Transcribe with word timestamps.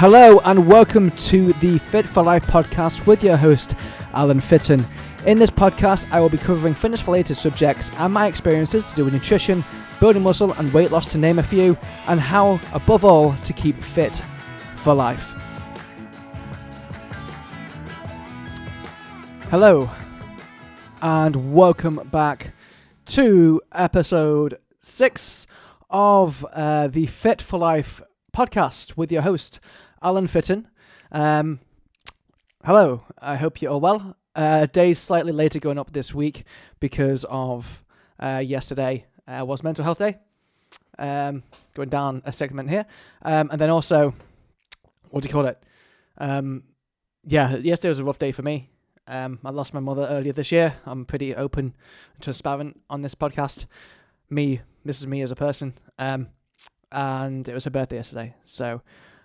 Hello 0.00 0.38
and 0.46 0.66
welcome 0.66 1.10
to 1.10 1.52
the 1.60 1.76
Fit 1.76 2.06
for 2.06 2.22
Life 2.22 2.46
podcast 2.46 3.06
with 3.06 3.22
your 3.22 3.36
host, 3.36 3.74
Alan 4.14 4.40
Fitton. 4.40 4.82
In 5.26 5.38
this 5.38 5.50
podcast, 5.50 6.10
I 6.10 6.20
will 6.20 6.30
be 6.30 6.38
covering 6.38 6.72
fitness 6.72 7.06
related 7.06 7.34
subjects 7.34 7.90
and 7.98 8.10
my 8.10 8.26
experiences 8.26 8.86
to 8.86 8.94
do 8.94 9.04
with 9.04 9.12
nutrition, 9.12 9.62
building 10.00 10.22
muscle, 10.22 10.54
and 10.54 10.72
weight 10.72 10.90
loss, 10.90 11.12
to 11.12 11.18
name 11.18 11.38
a 11.38 11.42
few, 11.42 11.76
and 12.08 12.18
how, 12.18 12.58
above 12.72 13.04
all, 13.04 13.36
to 13.44 13.52
keep 13.52 13.76
fit 13.84 14.22
for 14.76 14.94
life. 14.94 15.34
Hello, 19.50 19.90
and 21.02 21.52
welcome 21.52 22.08
back 22.10 22.54
to 23.04 23.60
episode 23.72 24.56
six 24.78 25.46
of 25.90 26.46
uh, 26.54 26.88
the 26.88 27.04
Fit 27.04 27.42
for 27.42 27.58
Life 27.58 28.00
podcast 28.32 28.96
with 28.96 29.12
your 29.12 29.22
host, 29.22 29.60
Alan 30.02 30.26
Fitton. 30.26 30.66
Um, 31.12 31.60
hello, 32.64 33.02
I 33.18 33.36
hope 33.36 33.60
you're 33.60 33.72
all 33.72 33.80
well. 33.80 34.16
Uh, 34.34 34.64
day 34.64 34.94
slightly 34.94 35.32
later 35.32 35.58
going 35.58 35.78
up 35.78 35.92
this 35.92 36.14
week 36.14 36.44
because 36.78 37.26
of 37.28 37.84
uh, 38.18 38.42
yesterday 38.42 39.04
uh, 39.28 39.44
was 39.44 39.62
Mental 39.62 39.84
Health 39.84 39.98
Day. 39.98 40.18
Um, 40.98 41.42
going 41.74 41.90
down 41.90 42.22
a 42.24 42.32
segment 42.32 42.70
here. 42.70 42.86
Um, 43.22 43.50
and 43.50 43.60
then 43.60 43.68
also, 43.68 44.14
what 45.10 45.22
do 45.22 45.28
you 45.28 45.32
call 45.32 45.46
it? 45.46 45.62
Um, 46.16 46.64
yeah, 47.26 47.56
yesterday 47.56 47.90
was 47.90 47.98
a 47.98 48.04
rough 48.04 48.18
day 48.18 48.32
for 48.32 48.42
me. 48.42 48.70
Um, 49.06 49.38
I 49.44 49.50
lost 49.50 49.74
my 49.74 49.80
mother 49.80 50.06
earlier 50.08 50.32
this 50.32 50.50
year. 50.50 50.76
I'm 50.86 51.04
pretty 51.04 51.34
open 51.34 51.74
and 52.14 52.22
transparent 52.22 52.80
on 52.88 53.02
this 53.02 53.14
podcast. 53.14 53.66
Me, 54.30 54.60
this 54.82 55.00
is 55.00 55.06
me 55.06 55.20
as 55.20 55.30
a 55.30 55.36
person. 55.36 55.74
Um, 55.98 56.28
and 56.90 57.46
it 57.46 57.52
was 57.52 57.64
her 57.64 57.70
birthday 57.70 57.96
yesterday. 57.96 58.34
So 58.46 58.80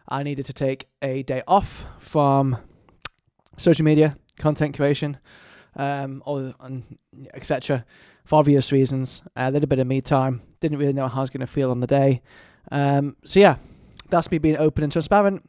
I 0.08 0.24
needed 0.24 0.46
to 0.46 0.54
take 0.54 0.88
a 1.02 1.24
day 1.24 1.42
off 1.48 1.86
from 2.00 2.58
social 3.58 3.84
media, 3.84 4.18
content 4.38 4.76
creation, 4.76 5.18
um, 5.76 6.22
all 6.26 6.54
etc. 7.34 7.86
For 8.24 8.40
obvious 8.40 8.72
reasons, 8.72 9.22
a 9.36 9.52
little 9.52 9.68
bit 9.68 9.80
of 9.80 9.88
me 9.88 10.02
time. 10.02 10.42
Didn't 10.60 10.78
really 10.78 10.94
know 10.94 11.08
how 11.08 11.20
I 11.20 11.22
was 11.22 11.30
going 11.30 11.42
to 11.42 11.48
feel 11.48 11.72
on 11.72 11.80
the 11.80 11.88
day. 11.88 12.22
Um, 12.72 13.16
so 13.26 13.40
yeah, 13.40 13.58
that's 14.10 14.32
me 14.32 14.38
being 14.38 14.58
open 14.58 14.84
and 14.84 14.92
transparent. 14.92 15.48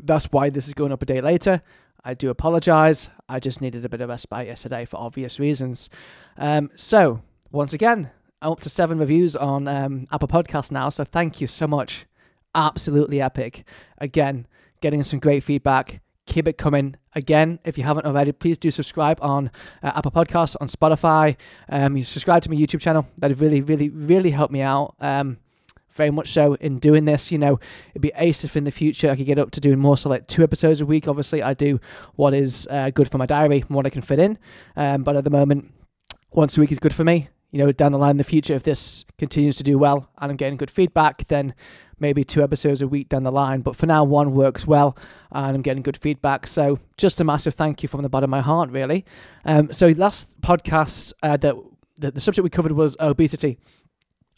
That's 0.00 0.26
why 0.26 0.50
this 0.50 0.66
is 0.66 0.74
going 0.74 0.92
up 0.92 1.02
a 1.02 1.06
day 1.06 1.20
later. 1.20 1.62
I 2.04 2.14
do 2.14 2.30
apologize. 2.30 3.10
I 3.28 3.38
just 3.38 3.60
needed 3.60 3.84
a 3.84 3.88
bit 3.88 4.00
of 4.00 4.08
respite 4.08 4.46
yesterday 4.46 4.84
for 4.84 4.96
obvious 4.96 5.38
reasons. 5.38 5.88
Um, 6.36 6.70
so 6.74 7.22
once 7.50 7.72
again, 7.72 8.10
I'm 8.40 8.52
up 8.52 8.60
to 8.60 8.68
seven 8.68 8.98
reviews 8.98 9.36
on 9.36 9.68
um, 9.68 10.08
Apple 10.10 10.28
Podcasts 10.28 10.72
now. 10.72 10.88
So 10.88 11.04
thank 11.04 11.40
you 11.40 11.46
so 11.46 11.68
much. 11.68 12.06
Absolutely 12.54 13.20
epic. 13.20 13.66
Again, 13.98 14.46
getting 14.80 15.02
some 15.02 15.18
great 15.18 15.42
feedback. 15.42 16.00
Keep 16.26 16.46
it 16.46 16.58
coming. 16.58 16.96
Again, 17.14 17.58
if 17.64 17.76
you 17.76 17.84
haven't 17.84 18.06
already, 18.06 18.32
please 18.32 18.56
do 18.58 18.70
subscribe 18.70 19.18
on 19.20 19.50
uh, 19.82 19.92
Apple 19.96 20.10
Podcasts, 20.10 20.56
on 20.60 20.68
Spotify. 20.68 21.36
Um, 21.68 21.96
you 21.96 22.04
subscribe 22.04 22.42
to 22.42 22.50
my 22.50 22.56
YouTube 22.56 22.80
channel. 22.80 23.06
That 23.18 23.30
would 23.30 23.40
really, 23.40 23.60
really, 23.60 23.88
really 23.88 24.30
helped 24.30 24.52
me 24.52 24.62
out. 24.62 24.94
Um, 25.00 25.38
very 25.92 26.10
much 26.10 26.28
so 26.28 26.54
in 26.54 26.78
doing 26.78 27.04
this. 27.04 27.30
You 27.30 27.38
know, 27.38 27.60
it'd 27.90 28.02
be 28.02 28.12
ace 28.16 28.44
if 28.44 28.56
in 28.56 28.64
the 28.64 28.70
future 28.70 29.10
I 29.10 29.16
could 29.16 29.26
get 29.26 29.38
up 29.38 29.50
to 29.52 29.60
doing 29.60 29.78
more 29.78 29.96
so 29.96 30.08
like 30.08 30.26
two 30.26 30.42
episodes 30.42 30.80
a 30.80 30.86
week. 30.86 31.06
Obviously, 31.06 31.42
I 31.42 31.54
do 31.54 31.80
what 32.14 32.34
is 32.34 32.66
uh, 32.70 32.90
good 32.90 33.10
for 33.10 33.18
my 33.18 33.26
diary 33.26 33.60
and 33.60 33.70
what 33.70 33.86
I 33.86 33.90
can 33.90 34.02
fit 34.02 34.18
in. 34.18 34.38
Um, 34.76 35.02
but 35.02 35.16
at 35.16 35.24
the 35.24 35.30
moment, 35.30 35.72
once 36.32 36.56
a 36.56 36.60
week 36.60 36.72
is 36.72 36.78
good 36.78 36.94
for 36.94 37.04
me. 37.04 37.28
You 37.50 37.58
know, 37.58 37.72
down 37.72 37.92
the 37.92 37.98
line 37.98 38.12
in 38.12 38.16
the 38.16 38.24
future, 38.24 38.54
if 38.54 38.62
this 38.62 39.04
continues 39.18 39.56
to 39.56 39.62
do 39.62 39.76
well 39.76 40.08
and 40.18 40.30
I'm 40.30 40.36
getting 40.38 40.56
good 40.56 40.70
feedback, 40.70 41.28
then 41.28 41.54
maybe 42.02 42.24
two 42.24 42.42
episodes 42.42 42.82
a 42.82 42.88
week 42.88 43.08
down 43.08 43.22
the 43.22 43.32
line. 43.32 43.62
But 43.62 43.76
for 43.76 43.86
now, 43.86 44.04
one 44.04 44.34
works 44.34 44.66
well 44.66 44.94
and 45.30 45.56
I'm 45.56 45.62
getting 45.62 45.82
good 45.82 45.96
feedback. 45.96 46.46
So 46.46 46.78
just 46.98 47.20
a 47.20 47.24
massive 47.24 47.54
thank 47.54 47.82
you 47.82 47.88
from 47.88 48.02
the 48.02 48.10
bottom 48.10 48.28
of 48.28 48.30
my 48.30 48.42
heart, 48.42 48.68
really. 48.70 49.06
Um, 49.46 49.72
so 49.72 49.88
last 49.88 50.38
podcast, 50.42 51.14
uh, 51.22 51.38
that 51.38 51.54
the, 51.96 52.10
the 52.10 52.20
subject 52.20 52.42
we 52.42 52.50
covered 52.50 52.72
was 52.72 52.96
obesity 53.00 53.56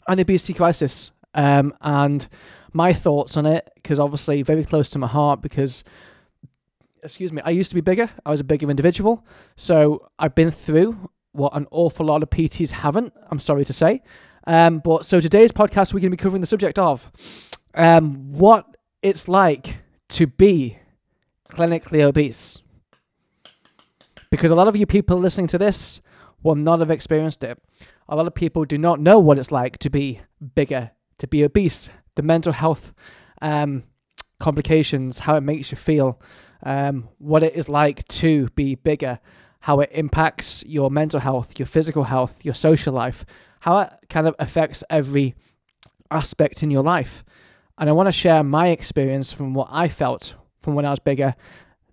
and 0.07 0.17
the 0.17 0.21
obesity 0.21 0.53
crisis 0.53 1.11
um, 1.33 1.73
and 1.81 2.27
my 2.71 2.93
thoughts 2.93 3.35
on 3.35 3.45
it, 3.45 3.69
because 3.75 3.99
obviously 3.99 4.41
very 4.41 4.63
close 4.63 4.89
to 4.89 4.99
my 4.99 5.07
heart, 5.07 5.41
because 5.41 5.83
excuse 7.03 7.31
me, 7.31 7.41
I 7.45 7.51
used 7.51 7.69
to 7.71 7.75
be 7.75 7.81
bigger. 7.81 8.09
I 8.25 8.31
was 8.31 8.39
a 8.39 8.43
bigger 8.43 8.69
individual, 8.69 9.25
so 9.55 10.07
I've 10.17 10.35
been 10.35 10.51
through 10.51 11.09
what 11.31 11.55
an 11.55 11.67
awful 11.71 12.05
lot 12.05 12.23
of 12.23 12.29
PTs 12.29 12.71
haven't. 12.71 13.13
I'm 13.29 13.39
sorry 13.39 13.65
to 13.65 13.73
say. 13.73 14.01
Um, 14.47 14.79
but 14.79 15.05
so 15.05 15.19
today's 15.19 15.51
podcast, 15.51 15.93
we're 15.93 15.99
going 15.99 16.11
to 16.11 16.17
be 16.17 16.21
covering 16.21 16.41
the 16.41 16.47
subject 16.47 16.77
of 16.77 17.11
um, 17.75 18.33
what 18.33 18.77
it's 19.01 19.27
like 19.27 19.77
to 20.09 20.27
be 20.27 20.79
clinically 21.49 22.01
obese. 22.01 22.59
Because 24.31 24.51
a 24.51 24.55
lot 24.55 24.67
of 24.67 24.75
you 24.75 24.85
people 24.85 25.17
listening 25.17 25.47
to 25.47 25.57
this 25.57 26.01
will 26.43 26.55
not 26.55 26.79
have 26.79 26.91
experienced 26.91 27.43
it. 27.43 27.61
A 28.09 28.15
lot 28.15 28.27
of 28.27 28.35
people 28.35 28.65
do 28.65 28.77
not 28.77 28.99
know 28.99 29.19
what 29.19 29.37
it's 29.37 29.51
like 29.51 29.77
to 29.79 29.89
be 29.89 30.21
bigger 30.55 30.91
to 31.17 31.27
be 31.27 31.43
obese, 31.43 31.89
the 32.15 32.21
mental 32.21 32.53
health 32.53 32.93
um, 33.41 33.83
complications, 34.39 35.19
how 35.19 35.35
it 35.35 35.41
makes 35.41 35.71
you 35.71 35.77
feel, 35.77 36.19
um, 36.63 37.09
what 37.17 37.43
it 37.43 37.55
is 37.55 37.69
like 37.69 38.07
to 38.07 38.49
be 38.49 38.75
bigger, 38.75 39.19
how 39.61 39.79
it 39.79 39.89
impacts 39.93 40.63
your 40.65 40.91
mental 40.91 41.19
health, 41.19 41.57
your 41.57 41.65
physical 41.65 42.05
health, 42.05 42.43
your 42.43 42.53
social 42.53 42.93
life, 42.93 43.25
how 43.61 43.79
it 43.79 43.93
kind 44.09 44.27
of 44.27 44.35
affects 44.39 44.83
every 44.89 45.35
aspect 46.11 46.61
in 46.61 46.69
your 46.69 46.83
life. 46.83 47.23
And 47.77 47.89
I 47.89 47.93
want 47.93 48.07
to 48.07 48.11
share 48.11 48.43
my 48.43 48.69
experience 48.69 49.33
from 49.33 49.53
what 49.53 49.67
I 49.71 49.87
felt 49.87 50.33
from 50.59 50.75
when 50.75 50.85
I 50.85 50.89
was 50.89 50.99
bigger 50.99 51.35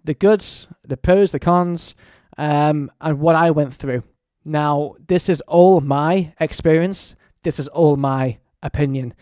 the 0.04 0.14
goods, 0.14 0.66
the 0.82 0.96
pros, 0.96 1.30
the 1.30 1.38
cons, 1.38 1.94
um, 2.36 2.90
and 3.00 3.20
what 3.20 3.36
I 3.36 3.50
went 3.52 3.72
through. 3.72 4.02
Now, 4.44 4.96
this 5.06 5.28
is 5.28 5.40
all 5.42 5.80
my 5.80 6.32
experience. 6.40 7.14
This 7.44 7.60
is 7.60 7.68
all 7.68 7.96
my 7.96 8.38
opinion. 8.62 9.14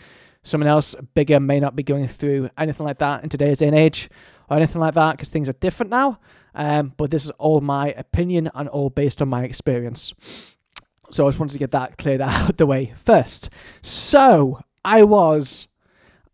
Someone 0.42 0.68
else 0.68 0.94
bigger 1.14 1.38
may 1.38 1.60
not 1.60 1.76
be 1.76 1.82
going 1.82 2.08
through 2.08 2.48
anything 2.56 2.86
like 2.86 2.98
that 2.98 3.22
in 3.22 3.28
today's 3.28 3.58
day 3.58 3.66
and 3.66 3.76
age 3.76 4.08
or 4.48 4.56
anything 4.56 4.80
like 4.80 4.94
that 4.94 5.12
because 5.12 5.28
things 5.28 5.48
are 5.48 5.54
different 5.54 5.90
now. 5.90 6.18
Um, 6.54 6.94
but 6.96 7.10
this 7.10 7.24
is 7.24 7.30
all 7.32 7.60
my 7.60 7.88
opinion 7.88 8.50
and 8.54 8.68
all 8.68 8.88
based 8.88 9.20
on 9.20 9.28
my 9.28 9.44
experience. 9.44 10.14
So 11.10 11.26
I 11.26 11.30
just 11.30 11.38
wanted 11.38 11.52
to 11.52 11.58
get 11.58 11.72
that 11.72 11.98
cleared 11.98 12.20
out 12.22 12.56
the 12.56 12.66
way 12.66 12.94
first. 13.04 13.50
So 13.82 14.60
I 14.84 15.02
was, 15.02 15.68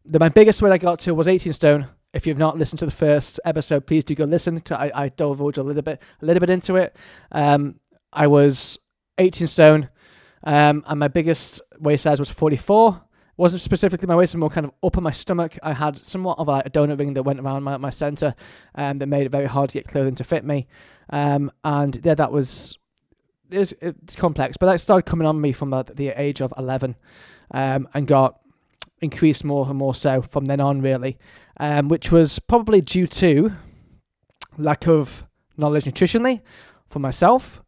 the, 0.06 0.18
my 0.18 0.28
biggest 0.28 0.62
weight 0.62 0.72
I 0.72 0.78
got 0.78 0.98
to 1.00 1.14
was 1.14 1.28
18 1.28 1.52
stone. 1.52 1.88
If 2.12 2.26
you've 2.26 2.38
not 2.38 2.56
listened 2.56 2.78
to 2.78 2.86
the 2.86 2.92
first 2.92 3.40
episode, 3.44 3.86
please 3.86 4.04
do 4.04 4.14
go 4.14 4.24
listen 4.24 4.60
to. 4.62 4.78
I, 4.78 5.04
I 5.04 5.08
divulge 5.10 5.58
a 5.58 5.62
little 5.62 5.82
bit, 5.82 6.00
a 6.22 6.24
little 6.24 6.40
bit 6.40 6.50
into 6.50 6.76
it. 6.76 6.96
Um, 7.32 7.80
I 8.12 8.26
was 8.26 8.78
18 9.18 9.46
stone. 9.46 9.88
Um, 10.44 10.84
and 10.86 11.00
my 11.00 11.08
biggest 11.08 11.60
waist 11.78 12.04
size 12.04 12.18
was 12.18 12.30
44. 12.30 13.02
It 13.02 13.02
wasn't 13.36 13.60
specifically 13.60 14.06
my 14.06 14.16
waist, 14.16 14.32
but 14.32 14.38
more 14.38 14.48
kind 14.48 14.66
of 14.66 14.72
up 14.82 14.96
on 14.96 15.02
my 15.02 15.10
stomach. 15.10 15.58
I 15.62 15.72
had 15.74 16.02
somewhat 16.04 16.38
of 16.38 16.48
a, 16.48 16.62
donut 16.70 16.98
ring 16.98 17.14
that 17.14 17.24
went 17.24 17.40
around 17.40 17.64
my, 17.64 17.76
my 17.76 17.90
center 17.90 18.34
um, 18.76 18.98
that 18.98 19.08
made 19.08 19.26
it 19.26 19.32
very 19.32 19.46
hard 19.46 19.70
to 19.70 19.78
get 19.78 19.88
clothing 19.88 20.14
to 20.14 20.24
fit 20.24 20.44
me. 20.44 20.68
Um, 21.10 21.50
and 21.64 22.00
yeah, 22.02 22.14
that 22.14 22.32
was 22.32 22.78
it 23.50 23.58
was, 23.58 23.74
it's 23.80 24.16
complex, 24.16 24.56
but 24.56 24.66
that 24.66 24.80
started 24.80 25.08
coming 25.08 25.26
on 25.26 25.40
me 25.40 25.52
from 25.52 25.70
the, 25.70 25.84
the 25.84 26.08
age 26.10 26.40
of 26.40 26.52
11 26.58 26.96
um, 27.52 27.88
and 27.94 28.06
got 28.06 28.40
increased 29.00 29.44
more 29.44 29.66
and 29.68 29.76
more 29.76 29.94
so 29.94 30.22
from 30.22 30.46
then 30.46 30.60
on, 30.60 30.80
really, 30.80 31.18
um, 31.58 31.88
which 31.88 32.10
was 32.10 32.38
probably 32.38 32.80
due 32.80 33.06
to 33.06 33.52
lack 34.58 34.86
of 34.86 35.26
knowledge 35.56 35.84
nutritionally 35.84 36.40
for 36.88 36.98
myself, 36.98 37.62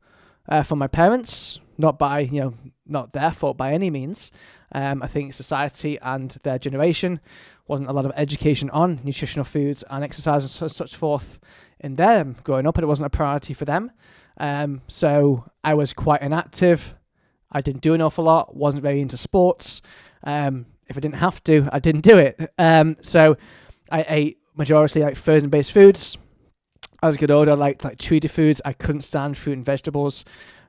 uh, 0.48 0.62
from 0.62 0.78
my 0.78 0.86
parents, 0.86 1.58
not 1.76 1.98
by 1.98 2.20
you 2.20 2.40
know 2.40 2.54
not 2.86 3.12
their 3.12 3.30
fault 3.30 3.56
by 3.56 3.72
any 3.72 3.90
means. 3.90 4.30
Um, 4.72 5.02
I 5.02 5.06
think 5.06 5.32
society 5.32 5.98
and 6.02 6.30
their 6.42 6.58
generation 6.58 7.20
wasn't 7.66 7.88
a 7.88 7.92
lot 7.92 8.06
of 8.06 8.12
education 8.16 8.70
on 8.70 9.00
nutritional 9.04 9.44
foods 9.44 9.84
and 9.90 10.02
exercise 10.02 10.60
and 10.60 10.70
such 10.70 10.96
forth 10.96 11.38
in 11.80 11.96
them 11.96 12.36
growing 12.44 12.66
up, 12.66 12.76
and 12.76 12.84
it 12.84 12.88
wasn't 12.88 13.06
a 13.06 13.16
priority 13.16 13.54
for 13.54 13.64
them. 13.64 13.92
Um, 14.38 14.82
so 14.88 15.50
I 15.62 15.74
was 15.74 15.92
quite 15.92 16.22
inactive. 16.22 16.94
I 17.50 17.60
didn't 17.60 17.82
do 17.82 17.94
an 17.94 18.02
awful 18.02 18.24
lot. 18.24 18.56
wasn't 18.56 18.82
very 18.82 19.00
into 19.00 19.16
sports. 19.16 19.82
Um, 20.22 20.66
if 20.88 20.96
I 20.96 21.00
didn't 21.00 21.16
have 21.16 21.42
to, 21.44 21.68
I 21.72 21.78
didn't 21.78 22.02
do 22.02 22.16
it. 22.16 22.52
Um, 22.58 22.96
so 23.02 23.36
I 23.90 24.04
ate 24.08 24.38
majority 24.56 25.00
like 25.00 25.16
frozen 25.16 25.50
based 25.50 25.72
foods. 25.72 26.18
As 27.02 27.16
I 27.16 27.20
got 27.20 27.30
older, 27.30 27.52
I 27.52 27.54
liked 27.54 27.84
like 27.84 27.98
treated 27.98 28.30
foods. 28.30 28.60
I 28.64 28.72
couldn't 28.72 29.02
stand 29.02 29.36
fruit 29.36 29.56
and 29.56 29.64
vegetables 29.64 30.24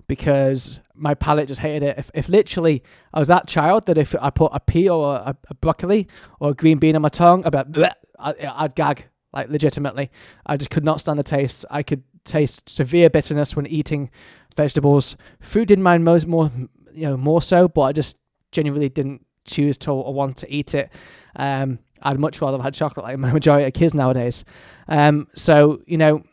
because 0.08 0.80
my 0.94 1.14
palate 1.14 1.48
just 1.48 1.62
hated 1.62 1.84
it. 1.84 1.98
If, 1.98 2.12
if 2.14 2.30
literally 2.30 2.84
I 3.14 3.20
was 3.20 3.28
that 3.30 3.48
child 3.48 3.86
that 3.86 3.98
if 3.98 4.16
I 4.22 4.30
put 4.30 4.52
a 4.54 4.60
pea 4.60 4.90
or 4.90 5.16
a, 5.16 5.36
a 5.50 5.54
broccoli 5.56 6.08
or 6.40 6.52
a 6.52 6.54
green 6.54 6.78
bean 6.78 6.96
on 6.96 7.02
my 7.02 7.10
tongue, 7.10 7.44
about 7.46 7.76
I, 8.20 8.34
I'd 8.56 8.76
gag 8.76 9.06
like 9.34 9.50
legitimately. 9.50 10.12
I 10.46 10.58
just 10.58 10.72
could 10.72 10.84
not 10.84 11.00
stand 11.02 11.20
the 11.20 11.24
taste. 11.24 11.66
I 11.70 11.84
could 11.84 12.04
taste 12.26 12.68
severe 12.68 13.10
bitterness 13.10 13.56
when 13.56 13.68
eating 13.68 14.10
vegetables. 14.56 15.16
Food 15.40 15.68
didn't 15.68 15.84
mind 15.84 16.04
most 16.04 16.28
more, 16.28 16.52
you 16.94 17.08
know, 17.08 17.18
more 17.18 17.42
so, 17.42 17.68
but 17.68 17.82
I 17.82 17.92
just 17.92 18.18
genuinely 18.52 18.90
didn't 18.90 19.26
choose 19.50 19.78
to 19.80 19.94
want 19.94 20.38
to 20.38 20.54
eat 20.54 20.74
it. 20.74 20.90
Um, 21.36 21.80
I'd 22.02 22.20
much 22.20 22.42
rather 22.42 22.58
have 22.58 22.64
had 22.64 22.74
chocolate 22.74 23.06
like 23.06 23.18
my 23.20 23.32
majority 23.32 23.66
of 23.66 23.74
kids 23.74 23.94
nowadays. 23.94 24.46
Um, 24.88 25.28
so 25.36 25.82
you 25.86 25.98
know, 25.98 26.24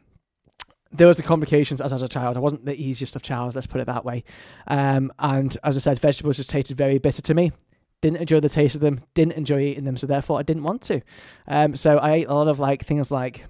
there 0.93 1.07
was 1.07 1.17
the 1.17 1.23
complications 1.23 1.81
as, 1.81 1.93
as 1.93 2.03
a 2.03 2.09
child. 2.09 2.37
I 2.37 2.41
wasn't 2.41 2.65
the 2.65 2.81
easiest 2.81 3.17
of 3.17 3.23
childs, 3.23 3.55
let's 3.55 3.67
put 3.67 3.81
it 3.81 3.87
that 3.87 4.05
way. 4.05 4.25
Um, 4.67 5.13
and 5.19 5.57
as 5.65 5.77
I 5.77 5.81
said, 5.81 5.99
vegetables 5.99 6.37
just 6.37 6.51
tasted 6.51 6.77
very 6.77 6.99
bitter 6.99 7.23
to 7.23 7.35
me. 7.35 7.53
Didn't 8.03 8.19
enjoy 8.19 8.41
the 8.41 8.49
taste 8.49 8.75
of 8.75 8.81
them. 8.83 9.01
Didn't 9.15 9.33
enjoy 9.33 9.61
eating 9.61 9.85
them, 9.85 9.97
so 9.97 10.07
therefore 10.07 10.39
I 10.39 10.43
didn't 10.43 10.63
want 10.63 10.83
to. 10.83 11.01
Um, 11.49 11.75
so 11.75 11.99
I 11.99 12.13
ate 12.13 12.29
a 12.29 12.35
lot 12.35 12.47
of 12.47 12.61
like 12.61 12.85
things 12.85 13.11
like 13.11 13.47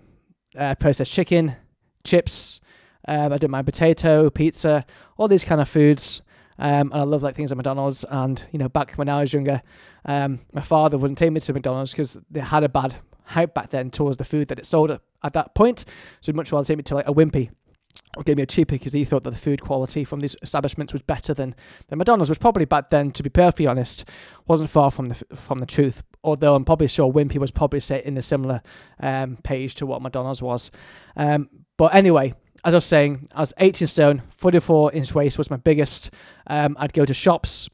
uh, 0.57 0.77
processed 0.77 1.13
chicken, 1.13 1.57
chips. 2.05 2.61
Um, 3.09 3.33
I 3.33 3.39
didn't 3.39 3.51
mind 3.51 3.67
potato, 3.67 4.31
pizza, 4.31 4.85
all 5.17 5.29
these 5.29 5.45
kind 5.45 5.61
of 5.61 5.69
foods. 5.69 6.23
Um, 6.59 6.93
and 6.93 7.03
I 7.03 7.05
love 7.05 7.23
like 7.23 7.35
things 7.35 7.53
at 7.53 7.59
McDonald's. 7.59 8.05
And 8.09 8.43
you 8.53 8.59
know, 8.59 8.69
back 8.69 8.93
when 8.93 9.09
I 9.09 9.21
was 9.21 9.33
younger, 9.33 9.63
um, 10.05 10.41
my 10.53 10.63
father 10.63 10.99
wouldn't 10.99 11.19
take 11.19 11.33
me 11.33 11.41
to 11.41 11.53
McDonald's 11.53 11.91
because 11.91 12.19
they 12.31 12.41
had 12.41 12.65
a 12.65 12.69
bad 12.69 12.97
hype 13.25 13.55
back 13.55 13.71
then 13.71 13.91
towards 13.91 14.17
the 14.17 14.25
food 14.25 14.49
that 14.49 14.59
it 14.59 14.67
sold 14.67 14.91
at, 14.91 15.01
at 15.23 15.33
that 15.35 15.55
point. 15.55 15.81
So 16.21 16.33
he'd 16.33 16.37
much 16.37 16.53
rather 16.53 16.65
take 16.65 16.77
me 16.77 16.83
to 16.85 16.95
like 16.95 17.09
a 17.09 17.13
Wimpy 17.13 17.51
or 18.17 18.23
give 18.23 18.37
me 18.37 18.43
a 18.43 18.47
cheaper 18.47 18.75
because 18.75 18.93
he 18.93 19.05
thought 19.05 19.25
that 19.25 19.31
the 19.31 19.37
food 19.37 19.61
quality 19.61 20.05
from 20.05 20.21
these 20.21 20.37
establishments 20.43 20.93
was 20.93 21.03
better 21.03 21.35
than, 21.35 21.55
than 21.89 21.99
McDonald's, 21.99 22.31
which 22.31 22.41
probably 22.41 22.65
back 22.65 22.91
then, 22.91 23.11
to 23.13 23.23
be 23.23 23.31
perfectly 23.31 23.67
honest, 23.67 24.09
wasn't 24.47 24.71
far 24.71 24.91
from 24.91 25.09
the 25.09 25.15
from 25.35 25.59
the 25.59 25.67
truth. 25.67 26.03
Although 26.25 26.55
I'm 26.55 26.65
probably 26.65 26.89
sure 26.89 27.13
Wimpy 27.13 27.39
was 27.39 27.51
probably 27.51 27.81
set 27.81 28.05
in 28.05 28.17
a 28.17 28.23
similar 28.23 28.63
um, 29.01 29.37
page 29.39 29.75
to 29.77 29.87
what 29.87 30.03
McDonald's 30.03 30.43
was. 30.43 30.71
Um, 31.17 31.49
but 31.77 31.95
anyway, 31.95 32.35
as 32.67 32.75
I 32.75 32.79
was 32.79 32.85
saying, 32.85 33.29
I 33.33 33.41
was 33.41 33.53
18 33.59 33.87
stone, 33.87 34.23
44 34.39 34.93
inch 34.93 35.15
waist 35.15 35.39
was 35.39 35.51
my 35.51 35.57
biggest. 35.57 36.11
Um, 36.49 36.77
I'd 36.81 36.93
go 36.93 37.05
to 37.05 37.15
shops, 37.15 37.71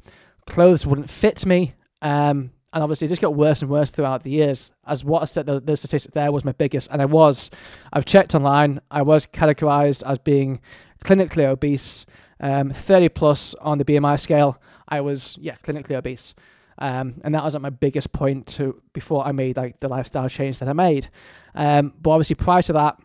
clothes 0.46 0.86
wouldn't 0.86 1.08
fit 1.08 1.46
me. 1.46 1.74
Um, 2.02 2.52
and 2.74 2.82
obviously 2.82 3.06
it 3.06 3.08
just 3.08 3.22
got 3.22 3.34
worse 3.34 3.62
and 3.62 3.70
worse 3.70 3.90
throughout 3.90 4.22
the 4.22 4.30
years. 4.30 4.70
As 4.86 5.02
what 5.02 5.22
I 5.22 5.24
said, 5.24 5.46
the, 5.46 5.60
the 5.60 5.78
statistic 5.78 6.12
there 6.12 6.30
was 6.30 6.44
my 6.44 6.52
biggest, 6.52 6.90
and 6.90 7.00
I 7.00 7.06
was, 7.06 7.50
I've 7.90 8.04
checked 8.04 8.34
online, 8.34 8.82
I 8.90 9.00
was 9.00 9.26
categorized 9.26 10.02
as 10.06 10.18
being 10.18 10.60
clinically 11.02 11.46
obese, 11.46 12.04
um, 12.40 12.68
30 12.68 13.08
plus 13.08 13.54
on 13.62 13.78
the 13.78 13.86
BMI 13.86 14.20
scale. 14.20 14.60
I 14.90 15.00
was, 15.00 15.38
yeah, 15.40 15.54
clinically 15.56 15.96
obese. 15.96 16.34
Um, 16.76 17.14
and 17.24 17.34
that 17.34 17.42
was 17.42 17.54
at 17.54 17.62
my 17.62 17.70
biggest 17.70 18.12
point 18.12 18.46
to 18.48 18.82
before 18.92 19.26
I 19.26 19.32
made 19.32 19.56
like 19.56 19.80
the 19.80 19.88
lifestyle 19.88 20.28
change 20.28 20.58
that 20.58 20.68
I 20.68 20.74
made. 20.74 21.08
Um, 21.54 21.94
but 21.98 22.10
obviously 22.10 22.36
prior 22.36 22.60
to 22.62 22.74
that, 22.74 22.98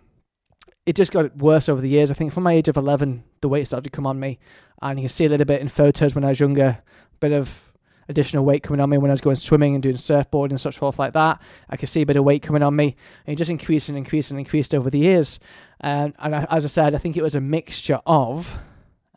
it 0.88 0.96
just 0.96 1.12
got 1.12 1.36
worse 1.36 1.68
over 1.68 1.82
the 1.82 1.90
years. 1.90 2.10
I 2.10 2.14
think 2.14 2.32
from 2.32 2.44
my 2.44 2.54
age 2.54 2.70
of 2.70 2.78
11, 2.78 3.26
the 3.42 3.50
weight 3.50 3.68
started 3.68 3.84
to 3.84 3.90
come 3.90 4.08
on 4.08 4.22
me. 4.22 4.40
And 4.82 4.98
you 4.98 5.04
can 5.04 5.10
see 5.10 5.26
a 5.26 5.30
little 5.30 5.46
bit 5.46 5.60
in 5.60 5.68
photos 5.68 6.16
when 6.16 6.24
I 6.24 6.30
was 6.30 6.40
younger, 6.40 6.80
a 6.80 7.18
bit 7.20 7.34
of 7.34 7.74
additional 8.08 8.46
weight 8.46 8.64
coming 8.64 8.80
on 8.80 8.90
me 8.90 8.98
when 8.98 9.12
I 9.12 9.14
was 9.14 9.20
going 9.20 9.36
swimming 9.36 9.74
and 9.74 9.84
doing 9.84 9.98
surfboard 9.98 10.50
and 10.50 10.62
such 10.62 10.78
forth 10.78 10.98
like 10.98 11.12
that. 11.12 11.42
I 11.70 11.76
could 11.76 11.90
see 11.90 12.04
a 12.04 12.06
bit 12.06 12.16
of 12.16 12.24
weight 12.24 12.42
coming 12.42 12.64
on 12.64 12.74
me, 12.78 12.96
and 13.26 13.34
it 13.34 13.36
just 13.36 13.52
increased 13.52 13.90
and 13.90 13.98
increased 13.98 14.32
and 14.32 14.40
increased 14.40 14.74
over 14.74 14.90
the 14.90 15.00
years. 15.00 15.42
Um, 15.82 16.14
and 16.20 16.34
I, 16.34 16.48
as 16.50 16.64
I 16.64 16.70
said, 16.70 16.96
I 16.96 17.00
think 17.00 17.18
it 17.18 17.22
was 17.22 17.36
a 17.36 17.42
mixture 17.42 18.00
of 18.06 18.58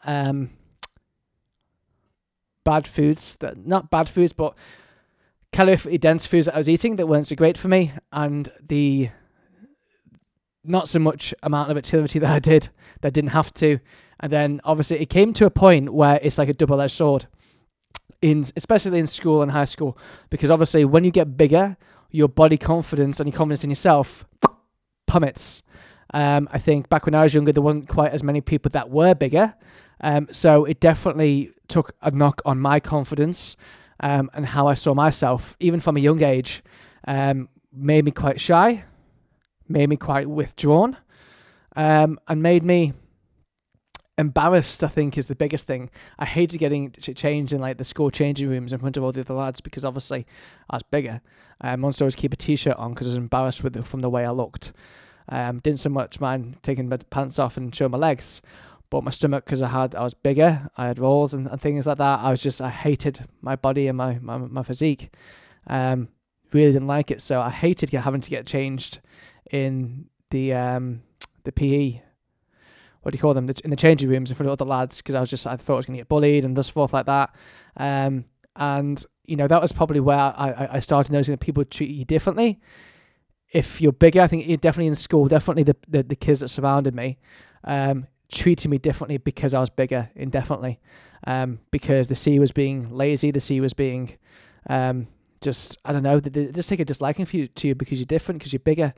um, 0.04 0.50
bad 2.64 2.88
foods 2.88 3.36
that 3.36 3.64
not 3.64 3.92
bad 3.92 4.08
foods, 4.08 4.32
but 4.32 4.56
calorically 5.52 6.00
dense 6.00 6.26
foods 6.26 6.46
that 6.46 6.56
I 6.56 6.58
was 6.58 6.68
eating 6.68 6.96
that 6.96 7.06
weren't 7.06 7.28
so 7.28 7.36
great 7.36 7.56
for 7.56 7.68
me, 7.68 7.92
and 8.12 8.48
the 8.60 9.10
not 10.64 10.88
so 10.88 10.98
much 10.98 11.34
amount 11.42 11.70
of 11.70 11.76
activity 11.76 12.18
that 12.18 12.30
I 12.30 12.38
did 12.38 12.68
that 13.00 13.12
didn't 13.12 13.30
have 13.30 13.52
to. 13.54 13.80
And 14.20 14.30
then 14.32 14.60
obviously 14.64 15.00
it 15.00 15.08
came 15.08 15.32
to 15.34 15.46
a 15.46 15.50
point 15.50 15.92
where 15.92 16.18
it's 16.22 16.38
like 16.38 16.48
a 16.48 16.54
double 16.54 16.80
edged 16.80 16.94
sword 16.94 17.26
in 18.22 18.44
especially 18.56 18.98
in 18.98 19.06
school 19.06 19.40
and 19.40 19.50
high 19.50 19.64
school 19.64 19.96
because 20.28 20.50
obviously 20.50 20.84
when 20.84 21.04
you 21.04 21.10
get 21.10 21.36
bigger 21.36 21.76
your 22.10 22.28
body 22.28 22.58
confidence 22.58 23.18
and 23.20 23.28
your 23.28 23.36
confidence 23.36 23.64
in 23.64 23.70
yourself 23.70 24.26
plummets. 25.06 25.62
Um, 26.12 26.48
i 26.52 26.58
think 26.58 26.88
back 26.88 27.06
when 27.06 27.14
i 27.14 27.22
was 27.22 27.34
younger 27.34 27.52
there 27.52 27.62
wasn't 27.62 27.88
quite 27.88 28.12
as 28.12 28.22
many 28.22 28.40
people 28.40 28.70
that 28.70 28.90
were 28.90 29.14
bigger. 29.14 29.54
Um, 30.02 30.28
so 30.32 30.64
it 30.64 30.80
definitely 30.80 31.52
took 31.68 31.94
a 32.02 32.10
knock 32.10 32.42
on 32.44 32.58
my 32.58 32.80
confidence 32.80 33.56
um, 34.00 34.30
and 34.34 34.46
how 34.46 34.66
i 34.66 34.74
saw 34.74 34.92
myself 34.92 35.56
even 35.60 35.80
from 35.80 35.96
a 35.96 36.00
young 36.00 36.22
age 36.22 36.62
um, 37.06 37.48
made 37.72 38.04
me 38.04 38.10
quite 38.10 38.40
shy 38.40 38.84
made 39.70 39.88
me 39.88 39.96
quite 39.96 40.28
withdrawn 40.28 40.96
um, 41.76 42.18
and 42.28 42.42
made 42.42 42.62
me 42.62 42.92
embarrassed, 44.18 44.84
I 44.84 44.88
think, 44.88 45.16
is 45.16 45.26
the 45.26 45.34
biggest 45.34 45.66
thing. 45.66 45.90
I 46.18 46.26
hated 46.26 46.58
getting 46.58 46.90
changed 46.92 47.52
in 47.52 47.60
like 47.60 47.78
the 47.78 47.84
school 47.84 48.10
changing 48.10 48.48
rooms 48.48 48.72
in 48.72 48.78
front 48.78 48.96
of 48.96 49.02
all 49.02 49.12
the 49.12 49.20
other 49.20 49.34
lads 49.34 49.60
because 49.60 49.84
obviously 49.84 50.26
I 50.68 50.76
was 50.76 50.82
bigger. 50.82 51.22
I 51.60 51.74
wanted 51.76 51.98
to 51.98 52.04
always 52.04 52.16
keep 52.16 52.32
a 52.32 52.36
t-shirt 52.36 52.76
on 52.76 52.92
because 52.92 53.06
I 53.06 53.10
was 53.10 53.16
embarrassed 53.16 53.64
with 53.64 53.76
it 53.76 53.86
from 53.86 54.00
the 54.00 54.10
way 54.10 54.26
I 54.26 54.30
looked. 54.30 54.72
Um, 55.28 55.60
didn't 55.60 55.80
so 55.80 55.88
much 55.88 56.20
mind 56.20 56.58
taking 56.62 56.88
my 56.88 56.96
pants 56.96 57.38
off 57.38 57.56
and 57.56 57.74
showing 57.74 57.92
my 57.92 57.98
legs, 57.98 58.42
but 58.90 59.04
my 59.04 59.10
stomach 59.10 59.44
because 59.44 59.62
I 59.62 59.68
had 59.68 59.94
I 59.94 60.02
was 60.02 60.14
bigger. 60.14 60.68
I 60.76 60.88
had 60.88 60.98
rolls 60.98 61.32
and, 61.32 61.46
and 61.46 61.60
things 61.60 61.86
like 61.86 61.98
that. 61.98 62.20
I 62.20 62.30
was 62.30 62.42
just 62.42 62.60
I 62.60 62.70
hated 62.70 63.26
my 63.40 63.56
body 63.56 63.86
and 63.86 63.96
my 63.96 64.18
my, 64.20 64.38
my 64.38 64.62
physique. 64.62 65.14
Um, 65.66 66.08
really 66.52 66.72
didn't 66.72 66.88
like 66.88 67.12
it, 67.12 67.20
so 67.20 67.40
I 67.40 67.50
hated 67.50 67.90
having 67.90 68.20
to 68.20 68.30
get 68.30 68.46
changed 68.46 68.98
in 69.50 70.06
the 70.30 70.54
um 70.54 71.02
the 71.44 71.52
PE 71.52 72.02
what 73.02 73.12
do 73.12 73.16
you 73.16 73.20
call 73.20 73.34
them 73.34 73.48
in 73.64 73.70
the 73.70 73.76
changing 73.76 74.08
rooms 74.08 74.30
in 74.30 74.36
front 74.36 74.48
of 74.48 74.52
other 74.52 74.68
lads 74.68 74.98
because 74.98 75.14
I 75.14 75.20
was 75.20 75.30
just 75.30 75.46
I 75.46 75.56
thought 75.56 75.74
I 75.74 75.76
was 75.76 75.86
going 75.86 75.96
to 75.96 76.00
get 76.00 76.08
bullied 76.08 76.44
and 76.44 76.56
thus 76.56 76.68
forth 76.68 76.92
like 76.92 77.06
that. 77.06 77.34
Um, 77.76 78.26
and 78.56 79.02
you 79.24 79.36
know 79.36 79.46
that 79.46 79.60
was 79.60 79.72
probably 79.72 80.00
where 80.00 80.18
I, 80.18 80.68
I 80.72 80.80
started 80.80 81.12
noticing 81.12 81.32
that 81.32 81.40
people 81.40 81.64
treat 81.64 81.90
you 81.90 82.04
differently. 82.04 82.60
If 83.52 83.80
you're 83.80 83.92
bigger, 83.92 84.20
I 84.20 84.26
think 84.26 84.46
you're 84.46 84.56
definitely 84.56 84.88
in 84.88 84.94
school, 84.96 85.28
definitely 85.28 85.62
the 85.62 85.76
the, 85.88 86.02
the 86.02 86.16
kids 86.16 86.40
that 86.40 86.48
surrounded 86.48 86.94
me 86.94 87.18
um, 87.64 88.06
treated 88.30 88.70
me 88.70 88.78
differently 88.78 89.16
because 89.16 89.54
I 89.54 89.60
was 89.60 89.70
bigger, 89.70 90.10
indefinitely. 90.14 90.78
Um, 91.26 91.60
because 91.70 92.08
the 92.08 92.14
C 92.14 92.38
was 92.38 92.52
being 92.52 92.90
lazy, 92.90 93.30
the 93.30 93.40
C 93.40 93.60
was 93.60 93.74
being 93.74 94.16
um, 94.68 95.08
just 95.40 95.78
I 95.84 95.92
don't 95.92 96.02
know, 96.02 96.20
they, 96.20 96.48
just 96.48 96.68
take 96.68 96.80
a 96.80 96.84
disliking 96.84 97.24
for 97.24 97.36
you 97.36 97.48
to 97.48 97.68
you 97.68 97.74
because 97.74 97.98
you're 97.98 98.06
different, 98.06 98.38
because 98.38 98.52
you're 98.52 98.60
bigger. 98.60 98.94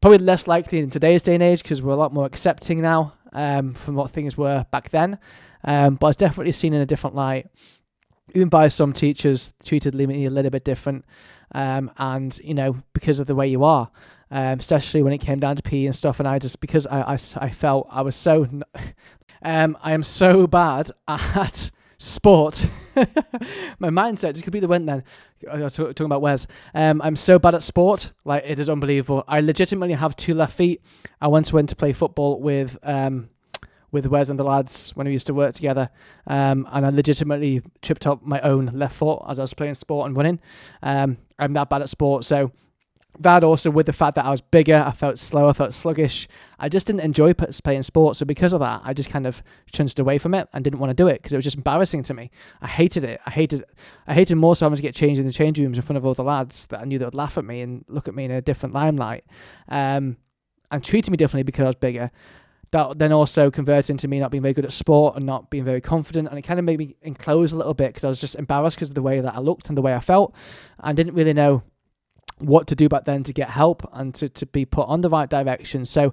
Probably 0.00 0.18
less 0.18 0.46
likely 0.46 0.78
in 0.78 0.90
today's 0.90 1.22
day 1.22 1.34
and 1.34 1.42
age 1.42 1.62
because 1.62 1.82
we're 1.82 1.92
a 1.92 1.96
lot 1.96 2.12
more 2.12 2.26
accepting 2.26 2.80
now 2.80 3.14
um, 3.32 3.74
from 3.74 3.94
what 3.94 4.10
things 4.10 4.36
were 4.36 4.66
back 4.70 4.90
then. 4.90 5.18
Um, 5.64 5.96
but 5.96 6.08
it's 6.08 6.16
definitely 6.16 6.52
seen 6.52 6.72
in 6.72 6.80
a 6.80 6.86
different 6.86 7.16
light, 7.16 7.48
even 8.34 8.48
by 8.48 8.68
some 8.68 8.92
teachers 8.92 9.52
treated 9.64 9.94
me 9.94 10.24
a 10.24 10.30
little 10.30 10.50
bit 10.50 10.64
different. 10.64 11.04
Um, 11.52 11.90
and 11.98 12.38
you 12.44 12.54
know 12.54 12.76
because 12.92 13.18
of 13.18 13.26
the 13.26 13.34
way 13.34 13.48
you 13.48 13.64
are, 13.64 13.90
um, 14.30 14.60
especially 14.60 15.02
when 15.02 15.12
it 15.12 15.18
came 15.18 15.40
down 15.40 15.56
to 15.56 15.62
PE 15.62 15.86
and 15.86 15.96
stuff. 15.96 16.20
And 16.20 16.28
I 16.28 16.38
just 16.38 16.60
because 16.60 16.86
I 16.86 17.00
I, 17.00 17.18
I 17.36 17.50
felt 17.50 17.88
I 17.90 18.02
was 18.02 18.14
so, 18.14 18.48
um, 19.42 19.76
I 19.82 19.92
am 19.92 20.02
so 20.02 20.46
bad 20.46 20.90
at 21.08 21.70
sport. 22.00 22.66
My 23.78 23.90
mindset 23.90 24.32
just 24.32 24.42
completely 24.42 24.66
went 24.66 24.86
then. 24.86 25.04
I 25.50 25.58
was 25.58 25.76
talking 25.76 26.06
about 26.06 26.22
Wes. 26.22 26.46
Um, 26.74 27.00
I'm 27.02 27.14
so 27.14 27.38
bad 27.38 27.54
at 27.54 27.62
sport, 27.62 28.12
like 28.24 28.42
it 28.46 28.58
is 28.58 28.70
unbelievable. 28.70 29.22
I 29.28 29.40
legitimately 29.40 29.94
have 29.94 30.16
two 30.16 30.34
left 30.34 30.56
feet. 30.56 30.82
I 31.20 31.28
once 31.28 31.52
went 31.52 31.68
to 31.68 31.76
play 31.76 31.92
football 31.92 32.40
with 32.40 32.78
um, 32.82 33.28
with 33.92 34.06
Wes 34.06 34.30
and 34.30 34.38
the 34.38 34.44
lads 34.44 34.90
when 34.96 35.06
we 35.06 35.12
used 35.12 35.26
to 35.26 35.34
work 35.34 35.54
together, 35.54 35.90
um, 36.26 36.66
and 36.72 36.86
I 36.86 36.88
legitimately 36.88 37.62
tripped 37.82 38.06
up 38.06 38.24
my 38.24 38.40
own 38.40 38.70
left 38.72 38.96
foot 38.96 39.22
as 39.28 39.38
I 39.38 39.42
was 39.42 39.52
playing 39.52 39.74
sport 39.74 40.06
and 40.06 40.16
running. 40.16 40.40
Um, 40.82 41.18
I'm 41.38 41.52
that 41.52 41.68
bad 41.68 41.82
at 41.82 41.90
sport, 41.90 42.24
so 42.24 42.50
that 43.18 43.44
also 43.44 43.70
with 43.70 43.86
the 43.86 43.92
fact 43.92 44.14
that 44.14 44.24
I 44.24 44.30
was 44.30 44.40
bigger, 44.40 44.84
I 44.86 44.92
felt 44.92 45.18
slow, 45.18 45.48
I 45.48 45.52
felt 45.52 45.74
sluggish. 45.74 46.28
I 46.58 46.68
just 46.68 46.86
didn't 46.86 47.00
enjoy 47.00 47.34
playing 47.34 47.82
sports, 47.82 48.18
so 48.18 48.24
because 48.24 48.52
of 48.52 48.60
that, 48.60 48.82
I 48.84 48.94
just 48.94 49.10
kind 49.10 49.26
of 49.26 49.42
chunched 49.72 49.98
away 49.98 50.18
from 50.18 50.34
it 50.34 50.48
and 50.52 50.62
didn't 50.64 50.78
want 50.78 50.90
to 50.90 50.94
do 50.94 51.06
it 51.06 51.14
because 51.14 51.32
it 51.32 51.36
was 51.36 51.44
just 51.44 51.56
embarrassing 51.56 52.02
to 52.04 52.14
me. 52.14 52.30
I 52.62 52.68
hated 52.68 53.04
it. 53.04 53.20
I 53.26 53.30
hated, 53.30 53.64
I 54.06 54.14
hated 54.14 54.36
more 54.36 54.56
so 54.56 54.66
having 54.66 54.76
to 54.76 54.82
get 54.82 54.94
changed 54.94 55.18
in 55.18 55.26
the 55.26 55.32
change 55.32 55.58
rooms 55.58 55.76
in 55.76 55.82
front 55.82 55.98
of 55.98 56.06
all 56.06 56.14
the 56.14 56.24
lads 56.24 56.66
that 56.66 56.80
I 56.80 56.84
knew 56.84 56.98
that 56.98 57.06
would 57.06 57.14
laugh 57.14 57.36
at 57.36 57.44
me 57.44 57.60
and 57.60 57.84
look 57.88 58.08
at 58.08 58.14
me 58.14 58.24
in 58.24 58.30
a 58.30 58.40
different 58.40 58.74
limelight, 58.74 59.24
um, 59.68 60.16
and 60.70 60.84
treated 60.84 61.10
me 61.10 61.16
differently 61.16 61.42
because 61.42 61.64
I 61.64 61.68
was 61.68 61.76
bigger. 61.76 62.10
That 62.72 63.00
then 63.00 63.10
also 63.10 63.50
converted 63.50 63.90
into 63.90 64.06
me 64.06 64.20
not 64.20 64.30
being 64.30 64.42
very 64.42 64.54
good 64.54 64.64
at 64.64 64.70
sport 64.70 65.16
and 65.16 65.26
not 65.26 65.50
being 65.50 65.64
very 65.64 65.80
confident, 65.80 66.28
and 66.28 66.38
it 66.38 66.42
kind 66.42 66.60
of 66.60 66.64
made 66.64 66.78
me 66.78 66.94
enclose 67.02 67.52
a 67.52 67.56
little 67.56 67.74
bit 67.74 67.88
because 67.88 68.04
I 68.04 68.08
was 68.08 68.20
just 68.20 68.36
embarrassed 68.36 68.76
because 68.76 68.90
of 68.90 68.94
the 68.94 69.02
way 69.02 69.20
that 69.20 69.34
I 69.34 69.40
looked 69.40 69.68
and 69.68 69.76
the 69.76 69.82
way 69.82 69.92
I 69.92 69.98
felt, 69.98 70.32
and 70.78 70.96
didn't 70.96 71.14
really 71.14 71.32
know 71.32 71.64
what 72.40 72.66
to 72.68 72.74
do 72.74 72.88
back 72.88 73.04
then 73.04 73.24
to 73.24 73.32
get 73.32 73.50
help 73.50 73.88
and 73.92 74.14
to, 74.16 74.28
to 74.28 74.46
be 74.46 74.64
put 74.64 74.88
on 74.88 75.00
the 75.00 75.10
right 75.10 75.28
direction. 75.28 75.84
So 75.84 76.12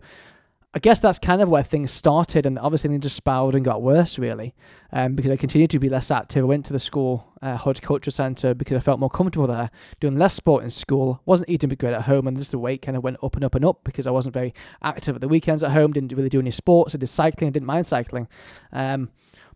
I 0.73 0.79
guess 0.79 0.99
that's 0.99 1.17
kind 1.17 1.41
of 1.41 1.49
where 1.49 1.63
things 1.63 1.91
started, 1.91 2.45
and 2.45 2.59
obviously 2.59 2.89
things 2.89 3.01
just 3.01 3.15
spiraled 3.15 3.55
and 3.55 3.65
got 3.65 3.81
worse, 3.81 4.19
really, 4.19 4.53
um, 4.91 5.15
because 5.15 5.31
I 5.31 5.35
continued 5.35 5.71
to 5.71 5.79
be 5.79 5.89
less 5.89 6.11
active. 6.11 6.43
I 6.43 6.45
went 6.45 6.65
to 6.65 6.73
the 6.73 6.77
school 6.77 7.33
uh, 7.41 7.55
horticulture 7.55 8.11
centre 8.11 8.53
because 8.53 8.77
I 8.77 8.81
felt 8.81 8.99
more 8.99 9.09
comfortable 9.09 9.47
there, 9.47 9.71
doing 9.99 10.17
less 10.17 10.35
sport 10.35 10.63
in 10.63 10.69
school, 10.69 11.21
wasn't 11.25 11.49
eating 11.49 11.69
great 11.69 11.93
at 11.93 12.03
home, 12.03 12.27
and 12.27 12.37
just 12.37 12.51
the 12.51 12.59
weight 12.59 12.83
kind 12.83 12.95
of 12.95 13.03
went 13.03 13.17
up 13.23 13.35
and 13.35 13.45
up 13.45 13.55
and 13.55 13.65
up 13.65 13.85
because 13.85 14.05
I 14.05 14.11
wasn't 14.11 14.33
very 14.33 14.53
active 14.83 15.15
at 15.15 15.21
the 15.21 15.27
weekends 15.27 15.63
at 15.63 15.71
home, 15.71 15.93
didn't 15.93 16.11
really 16.11 16.29
do 16.29 16.39
any 16.39 16.51
sports, 16.51 16.93
I 16.93 16.99
did 16.99 17.07
cycling, 17.07 17.47
I 17.47 17.51
didn't 17.51 17.65
mind 17.65 17.87
cycling. 17.87 18.27
Um, 18.71 19.09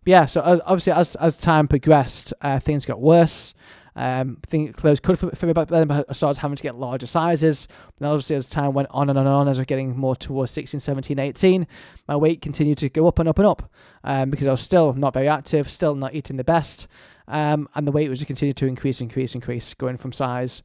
yeah, 0.06 0.26
so 0.26 0.42
obviously 0.66 0.94
as 0.94 1.16
as 1.18 1.38
time 1.38 1.68
progressed, 1.68 2.34
uh, 2.42 2.60
things 2.60 2.86
got 2.86 3.00
worse. 3.00 3.54
Um, 3.96 4.38
I 4.44 4.48
think 4.48 4.76
clothes 4.76 5.00
could 5.00 5.20
fit, 5.20 5.38
fit 5.38 5.48
me 5.48 5.54
back 5.54 5.68
then, 5.68 5.88
but 5.88 6.06
I 6.08 6.14
started 6.14 6.40
having 6.40 6.56
to 6.56 6.64
get 6.64 6.76
larger 6.76 7.06
sizes. 7.06 7.68
And 8.00 8.08
obviously, 8.08 8.36
as 8.36 8.48
time 8.48 8.74
went 8.74 8.88
on 8.92 9.10
and 9.10 9.20
on 9.20 9.28
and 9.28 9.36
on, 9.36 9.48
as 9.48 9.60
I 9.60 9.62
was 9.62 9.66
getting 9.68 9.98
more 9.98 10.16
towards 10.16 10.52
16, 10.52 10.80
17, 10.80 11.20
18, 11.20 11.68
my 12.08 12.16
weight 12.16 12.42
continued 12.42 12.78
to 12.80 12.90
go 12.90 13.08
up 13.08 13.20
and 13.20 13.28
up 13.28 13.38
and 13.38 13.48
up 13.48 13.70
um, 14.04 14.30
because 14.30 14.48
I 14.48 14.52
was 14.52 14.62
still 14.62 14.94
not 14.94 15.14
very 15.14 15.28
active, 15.28 15.70
still 15.70 15.96
not 15.96 16.16
eating 16.16 16.38
the 16.38 16.44
best. 16.44 16.88
Um, 17.28 17.68
and 17.76 17.88
the 17.88 17.92
weight 17.92 18.10
was 18.10 18.20
just 18.20 18.28
continued 18.28 18.58
to 18.58 18.68
increase, 18.68 19.02
increase, 19.02 19.36
increase, 19.36 19.74
going 19.74 19.98
from 19.98 20.12
size 20.12 20.64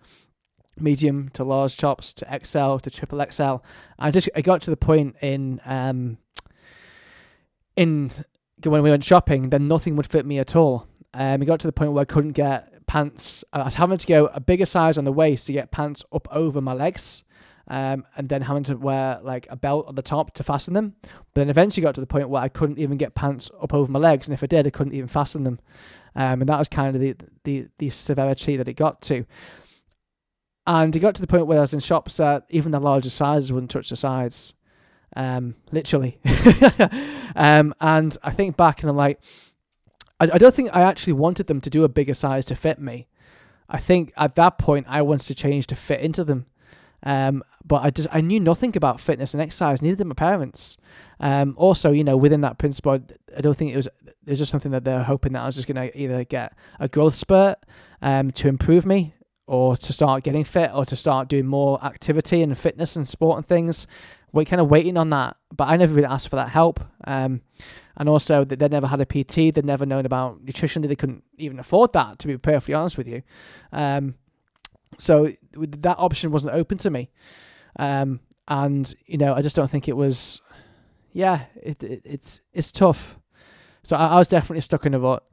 medium 0.79 1.31
to 1.31 1.43
large 1.43 1.77
chops 1.77 2.13
to 2.13 2.41
XL 2.45 2.77
to 2.79 2.91
triple 2.91 3.25
XL. 3.31 3.57
I 3.99 4.11
just 4.11 4.29
I 4.37 4.43
got 4.43 4.63
to 4.63 4.71
the 4.71 4.77
point 4.77 5.17
in 5.23 5.61
um 5.65 6.19
in 7.77 8.11
when 8.65 8.83
we 8.83 8.91
went 8.91 9.05
shopping, 9.05 9.51
then 9.51 9.69
nothing 9.69 9.97
would 9.97 10.07
fit 10.07 10.27
me 10.27 10.39
at 10.39 10.57
all. 10.57 10.87
Um, 11.15 11.43
it 11.43 11.47
got 11.47 11.61
to 11.61 11.67
the 11.67 11.73
point 11.73 11.93
where 11.93 12.03
I 12.03 12.07
couldn't 12.07 12.33
get 12.33 12.73
pants. 12.87 13.45
I 13.53 13.65
was 13.65 13.75
having 13.75 13.99
to 13.99 14.07
go 14.07 14.27
a 14.27 14.41
bigger 14.41 14.67
size 14.67 14.99
on 14.99 15.05
the 15.05 15.13
waist 15.13 15.47
to 15.47 15.53
get 15.53 15.71
pants 15.71 16.05
up 16.13 16.29
over 16.31 16.61
my 16.61 16.73
legs. 16.73 17.23
Um, 17.69 18.05
and 18.17 18.29
then 18.29 18.43
having 18.43 18.63
to 18.65 18.77
wear 18.77 19.19
like 19.25 19.49
a 19.51 19.57
belt 19.57 19.87
on 19.89 19.97
the 19.97 20.03
top 20.03 20.33
to 20.35 20.45
fasten 20.45 20.73
them. 20.75 20.95
But 21.03 21.41
then 21.41 21.51
eventually 21.51 21.83
got 21.83 21.97
to 21.97 22.01
the 22.01 22.07
point 22.07 22.29
where 22.29 22.41
I 22.41 22.49
couldn't 22.49 22.79
even 22.79 22.97
get 22.97 23.17
pants 23.17 23.51
up 23.61 23.75
over 23.75 23.91
my 23.91 23.99
legs, 23.99 24.29
and 24.29 24.35
if 24.35 24.43
I 24.45 24.47
did, 24.47 24.69
I 24.69 24.71
couldn't 24.71 24.95
even 24.95 25.09
fasten 25.09 25.43
them. 25.43 25.59
Um, 26.15 26.43
and 26.43 26.49
that 26.49 26.61
was 26.61 26.69
kind 26.69 26.95
of 26.95 27.03
the, 27.03 27.17
the 27.43 27.67
the 27.79 27.91
severity 27.91 28.57
that 28.57 28.69
it 28.69 28.75
got 28.75 29.03
to. 29.03 29.27
And 30.67 30.95
it 30.95 31.01
got 31.01 31.15
to 31.17 31.21
the 31.21 31.27
point 31.27 31.47
where 31.47 31.59
I 31.59 31.63
was 31.63 31.75
in 31.75 31.81
shops 31.81 32.17
that 32.17 32.45
even 32.51 32.73
the 32.73 32.81
larger 32.81 33.11
sizes 33.11 33.53
wouldn't 33.53 33.71
touch 33.71 33.89
the 33.89 33.97
sides. 33.97 34.55
Um, 35.15 35.55
literally. 35.71 36.19
um, 37.37 37.75
and 37.81 38.17
I 38.23 38.33
think 38.33 38.57
back 38.57 38.83
and 38.83 38.91
I'm 38.91 38.97
like, 38.97 39.21
I, 40.21 40.31
I 40.33 40.39
don't 40.39 40.55
think 40.55 40.71
I 40.73 40.83
actually 40.83 41.15
wanted 41.15 41.47
them 41.47 41.61
to 41.61 41.71
do 41.71 41.85
a 41.85 41.89
bigger 41.89 42.15
size 42.15 42.45
to 42.47 42.55
fit 42.55 42.81
me. 42.81 43.09
I 43.69 43.79
think 43.79 44.13
at 44.17 44.37
that 44.37 44.59
point 44.59 44.87
I 44.89 45.03
wanted 45.03 45.27
to 45.27 45.35
change 45.35 45.67
to 45.69 45.77
fit 45.77 46.01
into 46.01 46.25
them. 46.25 46.47
Um, 47.03 47.43
but 47.65 47.83
I 47.83 47.91
just 47.91 48.09
I 48.11 48.21
knew 48.21 48.41
nothing 48.41 48.77
about 48.77 49.01
fitness 49.01 49.35
and 49.35 49.43
exercise. 49.43 49.83
Neither 49.83 49.97
did 49.97 50.07
my 50.07 50.15
parents. 50.15 50.77
Um, 51.21 51.55
also, 51.57 51.93
you 51.93 52.05
know, 52.05 52.17
within 52.17 52.41
that 52.41 52.59
principle, 52.59 53.01
I 53.37 53.41
don't 53.41 53.57
think 53.57 53.73
it 53.73 53.77
was. 53.77 53.87
It 54.27 54.31
was 54.31 54.39
just 54.39 54.51
something 54.51 54.73
that 54.73 54.85
they're 54.85 55.05
hoping 55.05 55.33
that 55.33 55.43
I 55.43 55.47
was 55.47 55.57
just 55.57 55.69
gonna 55.69 55.91
either 55.95 56.25
get 56.25 56.57
a 56.81 56.89
growth 56.89 57.15
spurt 57.15 57.59
um, 58.03 58.31
to 58.33 58.49
improve 58.49 58.87
me, 58.87 59.15
or 59.47 59.77
to 59.77 59.93
start 59.93 60.25
getting 60.25 60.45
fit 60.45 60.71
or 60.75 60.85
to 60.85 60.97
start 60.97 61.29
doing 61.29 61.47
more 61.47 61.83
activity 61.85 62.43
and 62.43 62.59
fitness 62.59 62.97
and 62.97 63.09
sport 63.09 63.39
and 63.39 63.47
things. 63.47 63.87
We're 64.37 64.45
kind 64.45 64.61
of 64.61 64.69
waiting 64.69 64.97
on 64.97 65.11
that, 65.11 65.37
but 65.55 65.69
I 65.69 65.77
never 65.77 65.95
really 65.95 66.07
asked 66.07 66.29
for 66.29 66.37
that 66.37 66.51
help. 66.51 66.81
Um, 67.05 67.41
and 67.97 68.09
also 68.09 68.45
that 68.45 68.59
they 68.59 68.69
never 68.69 68.87
had 68.87 69.01
a 69.01 69.07
PT, 69.07 69.55
they'd 69.55 69.65
never 69.65 69.87
known 69.87 70.05
about 70.05 70.45
nutrition, 70.45 70.83
they 70.83 70.95
couldn't 70.95 71.25
even 71.39 71.59
afford 71.59 71.95
that, 71.95 72.19
to 72.19 72.27
be 72.27 72.37
perfectly 72.37 72.75
honest 72.75 72.99
with 72.99 73.09
you. 73.09 73.23
Um, 73.73 74.17
so 74.99 75.33
that 75.53 75.97
option 75.99 76.31
wasn't 76.31 76.55
open 76.55 76.77
to 76.79 76.91
me. 76.91 77.11
Um, 77.79 78.21
and 78.49 78.95
you 79.07 79.19
know, 79.19 79.35
I 79.35 79.43
just 79.43 79.57
don't 79.57 79.71
think 79.71 79.89
it 79.89 79.97
was. 79.97 80.41
Yeah, 81.13 81.45
it, 81.63 81.83
it 81.83 82.03
it's 82.05 82.41
it's 82.53 82.71
tough. 82.71 83.19
So 83.83 83.97
I, 83.97 84.09
I, 84.09 84.17
was 84.17 84.29
definitely 84.29 84.61
stuck 84.61 84.85
in 84.87 84.95
a 84.95 84.99
rut, 84.99 85.25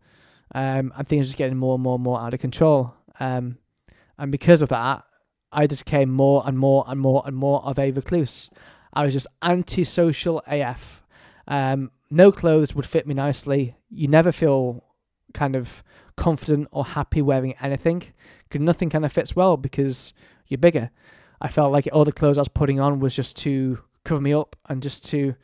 um, 0.56 0.94
and 0.96 1.08
things 1.08 1.28
just 1.28 1.38
getting 1.38 1.58
more 1.58 1.76
and 1.76 1.84
more 1.84 1.96
and 1.96 2.04
more 2.04 2.20
out 2.20 2.34
of 2.34 2.40
control. 2.40 2.94
Um, 3.20 3.58
and 4.18 4.32
because 4.32 4.62
of 4.62 4.70
that, 4.70 5.04
I 5.52 5.68
just 5.68 5.86
became 5.86 6.10
more 6.10 6.44
and 6.46 6.58
more 6.58 6.84
and 6.88 7.00
more 7.00 7.24
and 7.26 7.36
more 7.36 7.64
of 7.64 7.78
a 7.78 7.92
recluse. 7.92 8.50
I 8.94 9.04
was 9.04 9.14
just 9.14 9.28
antisocial 9.42 10.42
AF. 10.48 11.04
Um, 11.48 11.92
no 12.10 12.32
clothes 12.32 12.76
would 12.76 12.86
fit 12.86 13.08
me 13.08 13.14
nicely. 13.14 13.76
You 13.90 14.08
never 14.08 14.32
feel 14.32 14.84
kind 15.34 15.56
of 15.56 15.84
confident 16.16 16.68
or 16.72 16.86
happy 16.86 17.22
wearing 17.22 17.56
anything 17.60 18.04
because 18.44 18.62
nothing 18.62 18.90
kind 18.90 19.04
of 19.04 19.12
fits 19.12 19.36
well 19.36 19.58
because 19.58 20.14
you're 20.48 20.60
bigger. 20.60 20.92
I 21.42 21.48
felt 21.50 21.72
like 21.72 21.90
all 21.92 22.06
the 22.06 22.12
clothes 22.12 22.38
I 22.38 22.42
was 22.42 22.48
putting 22.48 22.80
on 22.80 23.00
was 23.00 23.16
just 23.16 23.36
to 23.38 23.80
cover 24.06 24.22
me 24.22 24.34
up 24.34 24.56
and 24.70 24.82
just 24.82 25.06
to 25.08 25.36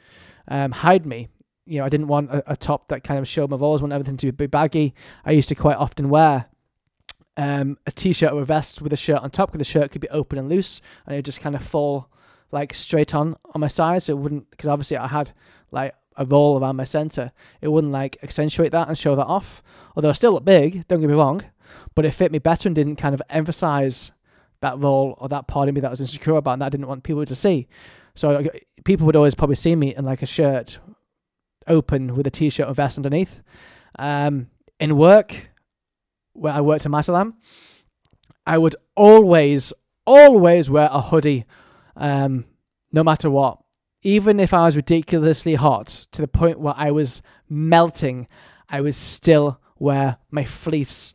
um, 0.48 0.72
hide 0.72 1.06
me. 1.06 1.28
You 1.66 1.80
know, 1.80 1.86
I 1.86 1.90
didn't 1.90 2.08
want 2.08 2.32
a, 2.32 2.52
a, 2.52 2.56
top 2.56 2.88
that 2.88 3.04
kind 3.04 3.20
of 3.20 3.28
showed 3.28 3.50
my 3.50 3.58
balls. 3.58 3.82
Want 3.82 3.94
everything 3.94 4.18
to 4.18 4.32
be 4.32 4.48
baggy. 4.48 4.96
I 5.26 5.32
used 5.32 5.50
to 5.50 5.56
quite 5.56 5.78
often 5.78 6.10
wear 6.10 6.46
um, 7.38 7.78
a 7.86 7.92
t-shirt 7.92 8.32
or 8.32 8.42
a 8.42 8.46
vest 8.46 8.82
with 8.82 8.92
a 8.92 8.98
shirt 8.98 9.22
on 9.22 9.30
top 9.30 9.52
because 9.52 9.68
the 9.68 9.72
shirt 9.72 9.92
could 9.92 10.02
be 10.02 10.10
open 10.10 10.40
and 10.40 10.50
loose 10.50 10.82
and 11.06 11.16
it 11.16 11.24
just 11.24 11.42
kind 11.42 11.56
of 11.56 11.64
fall 11.64 12.10
like 12.52 12.74
straight 12.74 13.14
on 13.14 13.36
on 13.54 13.62
my 13.62 13.68
side 13.68 14.04
so 14.04 14.14
it 14.14 14.18
wouldn't 14.18 14.50
because 14.52 14.68
obviously 14.68 14.98
I 14.98 15.08
had 15.08 15.32
like 15.72 15.94
a 16.18 16.26
roll 16.26 16.60
around 16.60 16.76
my 16.76 16.84
center 16.84 17.32
it 17.62 17.70
wouldn't 17.70 17.94
like 17.94 18.18
accentuate 18.24 18.72
that 18.72 18.88
and 18.88 18.98
show 18.98 19.16
that 19.16 19.26
off. 19.26 19.62
Although 19.96 20.10
I 20.10 20.14
still 20.14 20.34
look 20.34 20.46
big 20.46 20.88
don't 20.88 21.02
get 21.02 21.10
me 21.10 21.16
wrong 21.16 21.44
but 21.96 22.06
it 22.06 22.12
fit 22.12 22.32
me 22.32 22.40
better 22.40 22.68
and 22.68 22.76
didn't 22.76 22.96
kind 22.96 23.14
of 23.14 23.22
emphasize 23.30 24.12
that 24.62 24.78
roll 24.78 25.16
or 25.20 25.30
that 25.30 25.48
part 25.48 25.70
of 25.70 25.76
me 25.76 25.82
that 25.82 25.88
I 25.88 25.92
was 25.92 26.02
insecure 26.02 26.36
about 26.36 26.54
and 26.54 26.62
that 26.62 26.68
I 26.68 26.70
didn't 26.70 26.88
want 26.88 27.04
people 27.04 27.26
to 27.26 27.36
see. 27.36 27.68
So 28.16 28.50
people 28.84 29.06
would 29.06 29.16
always 29.16 29.36
probably 29.36 29.56
see 29.56 29.76
me 29.76 29.96
in 29.96 30.06
like 30.06 30.22
a 30.22 30.26
shirt 30.26 30.80
open 31.68 32.16
with 32.16 32.28
a 32.28 32.32
t-shirt 32.32 32.68
or 32.68 32.74
vest 32.74 32.98
underneath. 32.98 33.42
Um, 33.98 34.48
in 34.80 34.98
work 34.98 35.52
where 36.34 36.54
I 36.54 36.62
worked 36.62 36.86
in 36.86 36.92
Matalan, 36.92 37.34
I 38.46 38.58
would 38.58 38.76
always, 38.96 39.74
always 40.06 40.70
wear 40.70 40.90
a 40.92 41.02
hoodie, 41.02 41.46
um, 42.00 42.46
no 42.92 43.04
matter 43.04 43.30
what. 43.30 43.60
Even 44.02 44.40
if 44.40 44.54
I 44.54 44.66
was 44.66 44.76
ridiculously 44.76 45.56
hot 45.56 45.88
to 46.14 46.22
the 46.22 46.28
point 46.28 46.60
where 46.60 46.74
I 46.76 46.90
was 46.90 47.22
melting, 47.50 48.28
I 48.70 48.82
would 48.82 48.96
still 48.96 49.60
wear 49.78 50.18
my 50.32 50.46
fleece 50.46 51.14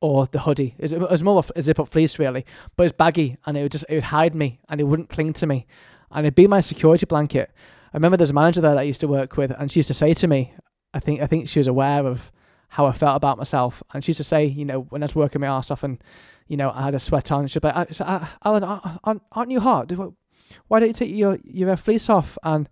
or 0.00 0.26
the 0.26 0.40
hoodie. 0.40 0.74
It 0.78 0.98
was 0.98 1.22
more 1.22 1.38
of 1.38 1.50
a 1.56 1.62
zip 1.62 1.80
up 1.80 1.88
fleece, 1.88 2.18
really, 2.18 2.44
but 2.76 2.84
it's 2.84 2.92
baggy 2.92 3.38
and 3.46 3.56
it 3.56 3.62
would 3.62 3.72
just 3.72 3.86
it 3.88 3.94
would 3.94 4.04
hide 4.04 4.34
me 4.34 4.60
and 4.68 4.80
it 4.80 4.84
wouldn't 4.84 5.08
cling 5.08 5.32
to 5.34 5.46
me, 5.46 5.66
and 6.10 6.26
it'd 6.26 6.34
be 6.34 6.46
my 6.46 6.60
security 6.60 7.06
blanket. 7.06 7.50
I 7.92 7.96
remember 7.96 8.16
there's 8.16 8.30
a 8.30 8.34
manager 8.34 8.60
there 8.60 8.74
that 8.74 8.80
I 8.80 8.82
used 8.82 9.00
to 9.00 9.08
work 9.08 9.36
with, 9.36 9.52
and 9.52 9.70
she 9.70 9.78
used 9.78 9.86
to 9.86 9.94
say 9.94 10.12
to 10.14 10.26
me, 10.26 10.52
I 10.92 11.00
think 11.00 11.22
I 11.22 11.26
think 11.26 11.48
she 11.48 11.60
was 11.60 11.68
aware 11.68 12.04
of 12.06 12.32
how 12.74 12.86
I 12.86 12.92
felt 12.92 13.16
about 13.16 13.38
myself. 13.38 13.84
And 13.92 14.02
she 14.02 14.10
used 14.10 14.16
to 14.16 14.24
say, 14.24 14.44
you 14.44 14.64
know, 14.64 14.80
when 14.88 15.00
I 15.02 15.06
was 15.06 15.14
working 15.14 15.40
my 15.40 15.46
ass 15.46 15.70
off 15.70 15.84
and, 15.84 16.02
you 16.48 16.56
know, 16.56 16.72
I 16.74 16.82
had 16.82 16.94
a 16.96 16.98
sweat 16.98 17.30
on, 17.30 17.46
she'd 17.46 17.62
be 17.62 17.68
like, 17.68 17.88
Alan, 18.44 18.64
aren't 19.32 19.50
you 19.52 19.60
hot? 19.60 19.92
Why 20.68 20.80
don't 20.80 20.88
you 20.88 20.94
take 20.94 21.14
your, 21.14 21.38
your 21.44 21.76
fleece 21.76 22.08
off? 22.08 22.38
And 22.42 22.68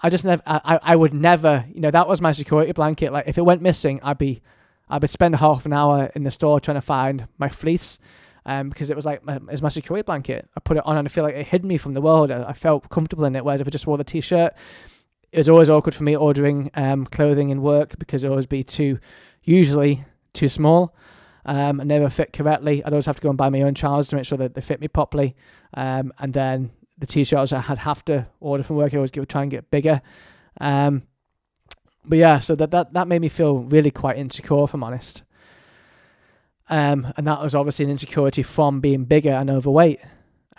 I 0.00 0.10
just 0.10 0.24
never, 0.24 0.42
I, 0.46 0.80
I 0.82 0.96
would 0.96 1.14
never, 1.14 1.64
you 1.72 1.80
know, 1.80 1.90
that 1.90 2.08
was 2.08 2.20
my 2.20 2.32
security 2.32 2.72
blanket. 2.72 3.12
Like 3.12 3.28
if 3.28 3.38
it 3.38 3.42
went 3.42 3.62
missing, 3.62 4.00
I'd 4.02 4.18
be, 4.18 4.42
I'd 4.88 5.00
be 5.00 5.06
spend 5.06 5.36
half 5.36 5.64
an 5.64 5.72
hour 5.72 6.10
in 6.14 6.24
the 6.24 6.30
store 6.30 6.60
trying 6.60 6.76
to 6.76 6.82
find 6.82 7.28
my 7.38 7.48
fleece. 7.48 7.98
Um, 8.44 8.70
because 8.70 8.90
it 8.90 8.96
was 8.96 9.06
like 9.06 9.24
my, 9.24 9.38
my 9.38 9.68
security 9.68 10.02
blanket. 10.04 10.48
I 10.56 10.60
put 10.60 10.76
it 10.76 10.84
on 10.84 10.96
and 10.96 11.06
I 11.06 11.08
feel 11.08 11.22
like 11.22 11.36
it 11.36 11.46
hid 11.46 11.64
me 11.64 11.78
from 11.78 11.94
the 11.94 12.00
world. 12.00 12.32
I, 12.32 12.42
I 12.42 12.52
felt 12.52 12.88
comfortable 12.88 13.24
in 13.24 13.36
it. 13.36 13.44
Whereas 13.44 13.60
if 13.60 13.68
I 13.68 13.70
just 13.70 13.86
wore 13.86 13.96
the 13.96 14.02
t-shirt, 14.02 14.52
it 15.30 15.38
was 15.38 15.48
always 15.48 15.70
awkward 15.70 15.94
for 15.94 16.02
me 16.02 16.16
ordering 16.16 16.70
um, 16.74 17.06
clothing 17.06 17.50
in 17.50 17.62
work 17.62 17.98
because 17.98 18.24
it 18.24 18.28
always 18.28 18.46
be 18.46 18.62
too, 18.62 18.98
usually 19.42 20.04
too 20.34 20.48
small, 20.48 20.94
um, 21.46 21.80
and 21.80 21.88
never 21.88 22.10
fit 22.10 22.32
correctly. 22.32 22.84
I'd 22.84 22.92
always 22.92 23.06
have 23.06 23.16
to 23.16 23.22
go 23.22 23.30
and 23.30 23.38
buy 23.38 23.48
my 23.48 23.62
own 23.62 23.74
trousers 23.74 24.08
to 24.08 24.16
make 24.16 24.24
sure 24.24 24.38
that 24.38 24.54
they 24.54 24.60
fit 24.60 24.80
me 24.80 24.88
properly. 24.88 25.34
Um, 25.74 26.12
and 26.18 26.34
then 26.34 26.70
the 26.98 27.06
t-shirts 27.06 27.52
I 27.52 27.60
had 27.60 27.78
have 27.78 28.04
to 28.06 28.26
order 28.40 28.62
from 28.62 28.76
work, 28.76 28.92
I 28.92 28.96
always 28.96 29.10
go 29.10 29.24
try 29.24 29.42
and 29.42 29.50
get 29.50 29.70
bigger. 29.70 30.02
Um, 30.60 31.02
but 32.04 32.18
yeah, 32.18 32.38
so 32.38 32.54
that, 32.56 32.70
that 32.70 32.92
that 32.92 33.08
made 33.08 33.20
me 33.20 33.28
feel 33.28 33.58
really 33.58 33.90
quite 33.90 34.18
insecure, 34.18 34.64
if 34.64 34.74
I'm 34.74 34.84
honest. 34.84 35.22
Um, 36.68 37.12
and 37.16 37.26
that 37.26 37.40
was 37.40 37.54
obviously 37.54 37.84
an 37.84 37.90
insecurity 37.90 38.42
from 38.42 38.80
being 38.80 39.04
bigger 39.04 39.30
and 39.30 39.50
overweight. 39.50 40.00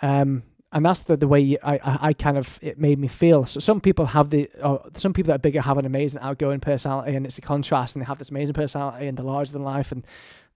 Um, 0.00 0.44
and 0.74 0.84
that's 0.84 1.02
the, 1.02 1.16
the 1.16 1.28
way 1.28 1.56
I, 1.62 1.74
I, 1.76 1.98
I 2.08 2.12
kind 2.12 2.36
of 2.36 2.58
it 2.60 2.78
made 2.78 2.98
me 2.98 3.08
feel. 3.08 3.46
So 3.46 3.60
some 3.60 3.80
people 3.80 4.06
have 4.06 4.30
the 4.30 4.50
or 4.62 4.84
some 4.94 5.12
people 5.12 5.28
that 5.28 5.36
are 5.36 5.38
bigger 5.38 5.60
have 5.60 5.78
an 5.78 5.86
amazing 5.86 6.20
outgoing 6.20 6.60
personality, 6.60 7.14
and 7.14 7.24
it's 7.24 7.38
a 7.38 7.40
contrast, 7.40 7.94
and 7.94 8.02
they 8.02 8.06
have 8.06 8.18
this 8.18 8.30
amazing 8.30 8.54
personality, 8.54 9.06
and 9.06 9.16
they're 9.16 9.24
larger 9.24 9.52
than 9.52 9.62
life, 9.62 9.92
and 9.92 10.04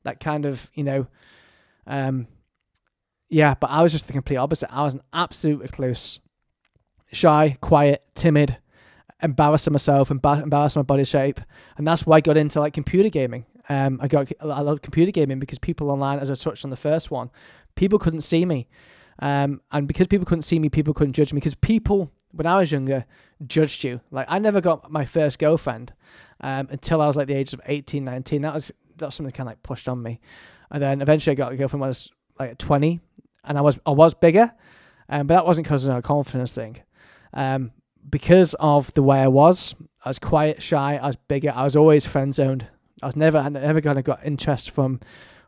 that 0.03 0.19
kind 0.19 0.45
of 0.45 0.71
you 0.75 0.83
know, 0.83 1.07
um, 1.87 2.27
yeah. 3.29 3.55
But 3.55 3.71
I 3.71 3.83
was 3.83 3.93
just 3.93 4.07
the 4.07 4.13
complete 4.13 4.37
opposite. 4.37 4.73
I 4.73 4.83
was 4.83 4.95
an 4.95 5.03
absolute 5.13 5.61
recluse, 5.61 6.19
shy, 7.13 7.57
quiet, 7.61 8.05
timid, 8.15 8.59
embarrassing 9.23 9.73
myself, 9.73 10.09
embar- 10.09 10.43
embarrassing 10.43 10.81
my 10.81 10.85
body 10.85 11.05
shape, 11.05 11.41
and 11.77 11.87
that's 11.87 12.07
why 12.07 12.17
I 12.17 12.21
got 12.21 12.37
into 12.37 12.61
like 12.61 12.73
computer 12.73 13.09
gaming. 13.09 13.47
Um, 13.69 13.99
I 14.03 14.09
got 14.09 14.33
I 14.41 14.61
love 14.61 14.83
computer 14.83 15.13
gaming 15.13 15.39
because 15.39 15.59
people 15.59 15.91
online, 15.91 16.19
as 16.19 16.31
I 16.31 16.35
touched 16.35 16.65
on 16.65 16.71
the 16.71 16.77
first 16.77 17.11
one, 17.11 17.31
people 17.75 17.99
couldn't 17.99 18.23
see 18.23 18.45
me 18.47 18.69
um, 19.21 19.61
and 19.73 19.89
because 19.89 20.07
people 20.07 20.27
couldn't 20.27 20.43
see 20.43 20.59
me, 20.59 20.69
people 20.69 20.95
couldn't 20.95 21.15
judge 21.15 21.33
me. 21.33 21.39
Because 21.39 21.55
people, 21.55 22.11
when 22.33 22.47
I 22.47 22.59
was 22.59 22.73
younger, 22.73 23.05
judged 23.47 23.85
you. 23.85 24.01
Like 24.11 24.27
I 24.29 24.39
never 24.39 24.61
got 24.61 24.91
my 24.91 25.05
first 25.05 25.39
girlfriend 25.39 25.93
um, 26.41 26.69
until 26.71 27.01
I 27.03 27.07
was 27.07 27.17
like 27.17 27.27
the 27.27 27.35
age 27.35 27.53
of 27.53 27.61
18, 27.67 28.05
19. 28.05 28.43
That 28.43 28.55
was 28.55 28.73
that's 28.97 29.17
something 29.17 29.33
kind 29.33 29.49
of 29.49 29.53
like 29.53 29.63
pushed 29.63 29.89
on 29.89 30.03
me. 30.03 30.21
And 30.71 30.83
then 30.83 31.01
eventually 31.01 31.33
I 31.33 31.35
got 31.35 31.53
a 31.53 31.57
girlfriend 31.57 31.81
when 31.81 31.89
I 31.89 31.91
was 31.91 32.11
like 32.39 32.59
20, 32.59 33.01
and 33.45 33.59
I 33.59 33.61
was 33.61 33.79
I 33.87 33.91
was 33.91 34.15
bigger, 34.15 34.53
um, 35.09 35.27
but 35.27 35.35
that 35.35 35.47
wasn't 35.47 35.67
because 35.67 35.87
of 35.87 35.97
a 35.97 36.03
confidence 36.03 36.53
thing. 36.53 36.79
Um, 37.33 37.73
because 38.09 38.55
of 38.55 38.93
the 38.95 39.03
way 39.03 39.21
I 39.21 39.29
was, 39.29 39.75
I 40.05 40.11
was 40.11 40.19
quiet, 40.19 40.63
shy. 40.63 40.97
I 40.97 41.07
was 41.07 41.17
bigger. 41.29 41.53
I 41.55 41.65
was 41.65 41.77
always 41.77 42.07
friend 42.07 42.35
zoned. 42.35 42.67
I 43.03 43.07
was 43.07 43.17
never 43.17 43.39
I 43.39 43.49
never 43.49 43.81
kind 43.81 43.99
of 43.99 44.05
got 44.05 44.25
interest 44.25 44.71
from 44.71 45.01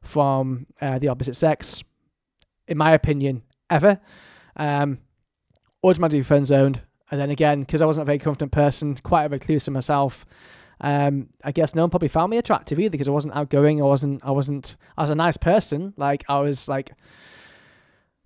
from 0.03 0.67
uh, 0.81 0.99
the 0.99 1.09
opposite 1.09 1.37
sex, 1.37 1.83
in 2.67 2.79
my 2.79 2.93
opinion, 2.93 3.43
ever. 3.69 4.01
Um, 4.57 4.99
automatically 5.83 6.23
friend 6.23 6.47
zoned. 6.47 6.83
And 7.11 7.21
then 7.21 7.31
again, 7.31 7.61
because 7.61 7.83
I 7.83 7.87
wasn't 7.87 8.03
a 8.03 8.07
very 8.07 8.19
confident 8.19 8.53
person, 8.53 8.97
quite 9.03 9.25
a 9.25 9.29
recluse 9.29 9.69
myself, 9.69 10.25
um, 10.81 11.29
I 11.45 11.53
guess 11.53 11.75
no 11.75 11.83
one 11.83 11.91
probably 11.91 12.09
found 12.09 12.31
me 12.31 12.39
attractive 12.39 12.79
either 12.79 12.91
because 12.91 13.09
I 13.09 13.13
wasn't 13.13 13.37
outgoing. 13.37 13.81
I 13.83 13.85
wasn't. 13.85 14.25
I 14.25 14.31
wasn't. 14.31 14.77
I 14.97 15.03
was 15.03 15.11
a 15.11 15.15
nice 15.15 15.37
person. 15.37 15.93
Like 15.97 16.25
I 16.29 16.41
was 16.41 16.69
like 16.69 16.93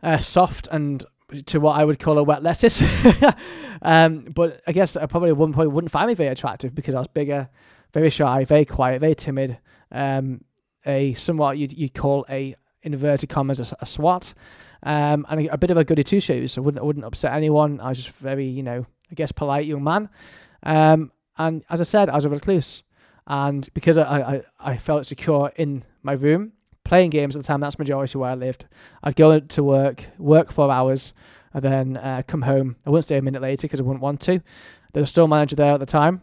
uh, 0.04 0.18
soft 0.18 0.68
and 0.70 1.04
to 1.46 1.58
what 1.58 1.78
I 1.78 1.84
would 1.84 1.98
call 1.98 2.18
a 2.18 2.22
wet 2.22 2.42
lettuce. 2.42 2.82
um, 3.82 4.26
but 4.34 4.60
I 4.66 4.72
guess 4.72 4.96
I 4.96 5.06
probably 5.06 5.32
one 5.32 5.52
point 5.52 5.72
wouldn't 5.72 5.90
find 5.90 6.08
me 6.08 6.14
very 6.14 6.28
attractive 6.28 6.74
because 6.74 6.94
I 6.94 6.98
was 6.98 7.08
bigger, 7.08 7.48
very 7.92 8.10
shy, 8.10 8.44
very 8.44 8.64
quiet, 8.64 9.00
very 9.00 9.14
timid. 9.14 9.58
Um, 9.90 10.44
a 10.86 11.14
somewhat 11.14 11.56
you'd, 11.56 11.72
you'd 11.72 11.94
call 11.94 12.26
a 12.28 12.54
inverted 12.82 13.30
commas 13.30 13.58
a, 13.58 13.76
a 13.80 13.86
swat, 13.86 14.34
um, 14.82 15.26
and 15.30 15.46
a, 15.46 15.54
a, 15.54 15.58
bit 15.58 15.70
of 15.70 15.78
a 15.78 15.84
goody 15.84 16.04
two 16.04 16.20
shoes. 16.20 16.58
I 16.58 16.60
wouldn't 16.60 16.82
I 16.82 16.84
wouldn't 16.84 17.06
upset 17.06 17.32
anyone. 17.32 17.80
I 17.80 17.88
was 17.88 18.02
just 18.02 18.16
very 18.16 18.44
you 18.44 18.62
know 18.62 18.86
I 19.10 19.14
guess 19.14 19.32
polite 19.32 19.64
young 19.64 19.82
man. 19.82 20.10
Um, 20.62 21.10
and 21.38 21.64
as 21.70 21.80
I 21.80 21.84
said, 21.84 22.10
I 22.10 22.16
was 22.16 22.26
a 22.26 22.28
recluse, 22.28 22.82
and 23.26 23.66
because 23.72 23.96
I 23.96 24.04
I, 24.04 24.42
I 24.60 24.76
felt 24.76 25.06
secure 25.06 25.52
in 25.56 25.84
my 26.02 26.12
room 26.12 26.52
playing 26.84 27.10
games 27.10 27.34
at 27.34 27.42
the 27.42 27.46
time. 27.46 27.60
That's 27.60 27.78
majority 27.78 28.18
where 28.18 28.30
I 28.30 28.34
lived. 28.34 28.66
I'd 29.02 29.16
go 29.16 29.40
to 29.40 29.62
work, 29.62 30.08
work 30.18 30.52
four 30.52 30.70
hours, 30.70 31.12
and 31.52 31.62
then 31.62 31.96
uh, 31.96 32.22
come 32.26 32.42
home. 32.42 32.76
I 32.86 32.90
wouldn't 32.90 33.06
stay 33.06 33.16
a 33.16 33.22
minute 33.22 33.42
later 33.42 33.62
because 33.62 33.80
I 33.80 33.82
wouldn't 33.82 34.02
want 34.02 34.20
to. 34.22 34.40
There 34.92 35.00
was 35.00 35.10
a 35.10 35.12
store 35.12 35.28
manager 35.28 35.56
there 35.56 35.74
at 35.74 35.80
the 35.80 35.86
time 35.86 36.22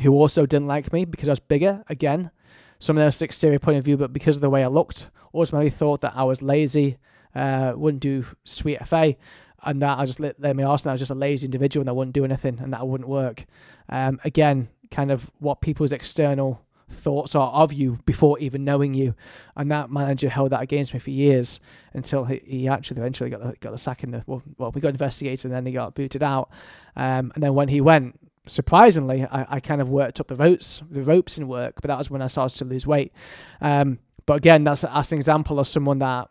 who 0.00 0.12
also 0.12 0.46
didn't 0.46 0.68
like 0.68 0.92
me 0.92 1.04
because 1.04 1.28
I 1.28 1.32
was 1.32 1.40
bigger. 1.40 1.84
Again, 1.88 2.30
some 2.78 2.96
of 2.96 3.00
their 3.00 3.26
exterior 3.26 3.58
point 3.58 3.78
of 3.78 3.84
view, 3.84 3.96
but 3.96 4.12
because 4.12 4.36
of 4.36 4.42
the 4.42 4.50
way 4.50 4.64
I 4.64 4.68
looked, 4.68 5.08
automatically 5.34 5.70
thought 5.70 6.00
that 6.00 6.12
I 6.16 6.24
was 6.24 6.42
lazy, 6.42 6.98
uh, 7.34 7.74
wouldn't 7.76 8.02
do 8.02 8.24
sweet 8.44 8.86
FA, 8.86 9.16
and 9.62 9.82
that 9.82 9.98
I 9.98 10.06
just 10.06 10.20
let, 10.20 10.40
let 10.40 10.56
me 10.56 10.64
ask 10.64 10.84
that 10.84 10.90
I 10.90 10.94
was 10.94 11.00
just 11.00 11.10
a 11.10 11.14
lazy 11.14 11.44
individual 11.44 11.82
and 11.82 11.90
I 11.90 11.92
wouldn't 11.92 12.14
do 12.14 12.24
anything 12.24 12.58
and 12.60 12.72
that 12.72 12.80
I 12.80 12.84
wouldn't 12.84 13.08
work. 13.08 13.44
Um, 13.88 14.20
again, 14.24 14.68
kind 14.90 15.10
of 15.10 15.30
what 15.38 15.60
people's 15.60 15.92
external 15.92 16.62
thoughts 16.90 17.34
are 17.34 17.50
of 17.52 17.72
you 17.72 17.98
before 18.04 18.38
even 18.38 18.64
knowing 18.64 18.94
you. 18.94 19.14
And 19.56 19.70
that 19.70 19.90
manager 19.90 20.28
held 20.28 20.50
that 20.50 20.62
against 20.62 20.92
me 20.92 21.00
for 21.00 21.10
years 21.10 21.60
until 21.92 22.24
he, 22.24 22.42
he 22.44 22.68
actually 22.68 22.98
eventually 22.98 23.30
got 23.30 23.42
the, 23.42 23.56
got 23.60 23.72
the 23.72 23.78
sack 23.78 24.02
in 24.02 24.10
the 24.10 24.22
well, 24.26 24.42
well 24.58 24.72
we 24.72 24.80
got 24.80 24.90
investigated 24.90 25.46
and 25.46 25.54
then 25.54 25.66
he 25.66 25.72
got 25.72 25.94
booted 25.94 26.22
out. 26.22 26.50
Um, 26.96 27.32
and 27.34 27.42
then 27.42 27.54
when 27.54 27.68
he 27.68 27.80
went, 27.80 28.18
surprisingly, 28.46 29.24
I, 29.24 29.46
I 29.56 29.60
kind 29.60 29.80
of 29.80 29.88
worked 29.88 30.20
up 30.20 30.28
the 30.28 30.36
ropes 30.36 30.82
the 30.90 31.02
ropes 31.02 31.38
in 31.38 31.48
work, 31.48 31.76
but 31.80 31.88
that 31.88 31.98
was 31.98 32.10
when 32.10 32.22
I 32.22 32.26
started 32.26 32.58
to 32.58 32.64
lose 32.64 32.86
weight. 32.86 33.12
Um, 33.60 33.98
but 34.26 34.34
again, 34.34 34.64
that's 34.64 34.82
that's 34.82 35.12
an 35.12 35.18
example 35.18 35.58
of 35.58 35.66
someone 35.66 35.98
that 36.00 36.28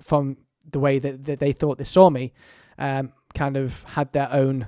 from 0.00 0.36
the 0.70 0.78
way 0.78 0.98
that, 0.98 1.24
that 1.24 1.38
they 1.38 1.52
thought 1.52 1.78
they 1.78 1.84
saw 1.84 2.10
me, 2.10 2.32
um, 2.78 3.12
kind 3.34 3.56
of 3.56 3.84
had 3.84 4.12
their 4.12 4.32
own 4.32 4.66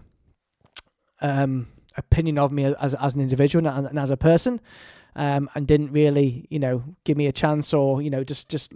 um, 1.20 1.68
opinion 1.96 2.38
of 2.38 2.52
me 2.52 2.64
as 2.64 2.94
as 2.94 3.14
an 3.14 3.20
individual 3.20 3.66
and, 3.66 3.86
and 3.86 3.98
as 3.98 4.10
a 4.10 4.16
person, 4.16 4.60
um, 5.14 5.50
and 5.54 5.66
didn't 5.66 5.92
really 5.92 6.46
you 6.50 6.58
know 6.58 6.84
give 7.04 7.16
me 7.16 7.26
a 7.26 7.32
chance 7.32 7.72
or 7.74 8.02
you 8.02 8.10
know 8.10 8.24
just 8.24 8.48
just 8.48 8.74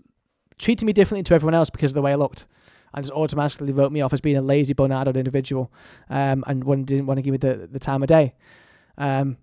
treated 0.59 0.85
me 0.85 0.93
differently 0.93 1.23
to 1.25 1.35
everyone 1.35 1.55
else 1.55 1.71
because 1.71 1.93
of 1.93 1.95
the 1.95 2.03
way 2.03 2.13
I 2.13 2.17
looked. 2.17 2.47
And 2.93 3.05
just 3.05 3.15
automatically 3.15 3.73
wrote 3.73 3.93
me 3.93 4.01
off 4.01 4.13
as 4.13 4.21
being 4.21 4.37
a 4.37 4.43
lazy, 4.43 4.75
bonado 4.75 5.15
individual, 5.15 5.71
um, 6.09 6.43
and 6.49 6.65
one 6.65 6.85
didn't 6.85 7.07
want 7.07 7.19
to 7.19 7.23
give 7.23 7.31
me 7.31 7.39
the, 7.39 7.69
the 7.71 7.79
time 7.79 8.03
of 8.03 8.09
day. 8.09 8.35
Um, 8.99 9.37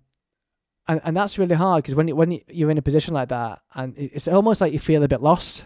and, 0.86 1.00
and 1.02 1.16
that's 1.16 1.38
really 1.38 1.54
hard 1.54 1.82
because 1.82 1.94
when 1.94 2.14
when 2.14 2.40
you're 2.48 2.70
in 2.70 2.78
a 2.78 2.82
position 2.82 3.14
like 3.14 3.30
that, 3.30 3.60
and 3.74 3.94
it's 3.96 4.28
almost 4.28 4.60
like 4.60 4.72
you 4.72 4.78
feel 4.78 5.02
a 5.02 5.08
bit 5.08 5.22
lost. 5.22 5.64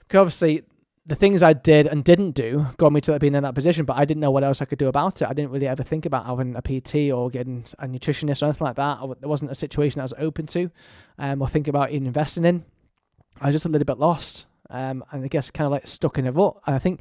Because 0.00 0.20
obviously, 0.20 0.62
the 1.06 1.14
things 1.14 1.42
I 1.42 1.52
did 1.52 1.86
and 1.86 2.02
didn't 2.02 2.32
do 2.32 2.66
got 2.78 2.92
me 2.92 3.00
to 3.02 3.18
being 3.20 3.36
in 3.36 3.44
that 3.44 3.54
position, 3.54 3.84
but 3.84 3.96
I 3.96 4.04
didn't 4.04 4.20
know 4.20 4.32
what 4.32 4.42
else 4.42 4.60
I 4.60 4.64
could 4.64 4.78
do 4.78 4.88
about 4.88 5.22
it. 5.22 5.28
I 5.28 5.32
didn't 5.32 5.52
really 5.52 5.68
ever 5.68 5.84
think 5.84 6.04
about 6.04 6.26
having 6.26 6.56
a 6.56 6.62
PT 6.62 7.12
or 7.12 7.30
getting 7.30 7.64
a 7.78 7.86
nutritionist 7.86 8.42
or 8.42 8.46
anything 8.46 8.66
like 8.66 8.76
that. 8.76 8.98
there 9.20 9.28
wasn't 9.28 9.52
a 9.52 9.54
situation 9.54 10.00
I 10.00 10.04
was 10.04 10.14
open 10.18 10.46
to 10.48 10.70
um, 11.18 11.40
or 11.40 11.48
think 11.48 11.68
about 11.68 11.92
even 11.92 12.08
investing 12.08 12.44
in. 12.44 12.64
I 13.40 13.46
was 13.46 13.54
just 13.54 13.66
a 13.66 13.68
little 13.68 13.84
bit 13.84 13.98
lost 13.98 14.46
um, 14.68 15.04
and 15.12 15.24
I 15.24 15.28
guess 15.28 15.50
kind 15.50 15.66
of 15.66 15.72
like 15.72 15.86
stuck 15.86 16.18
in 16.18 16.26
a 16.26 16.32
rut. 16.32 16.56
And 16.66 16.74
I 16.74 16.80
think, 16.80 17.00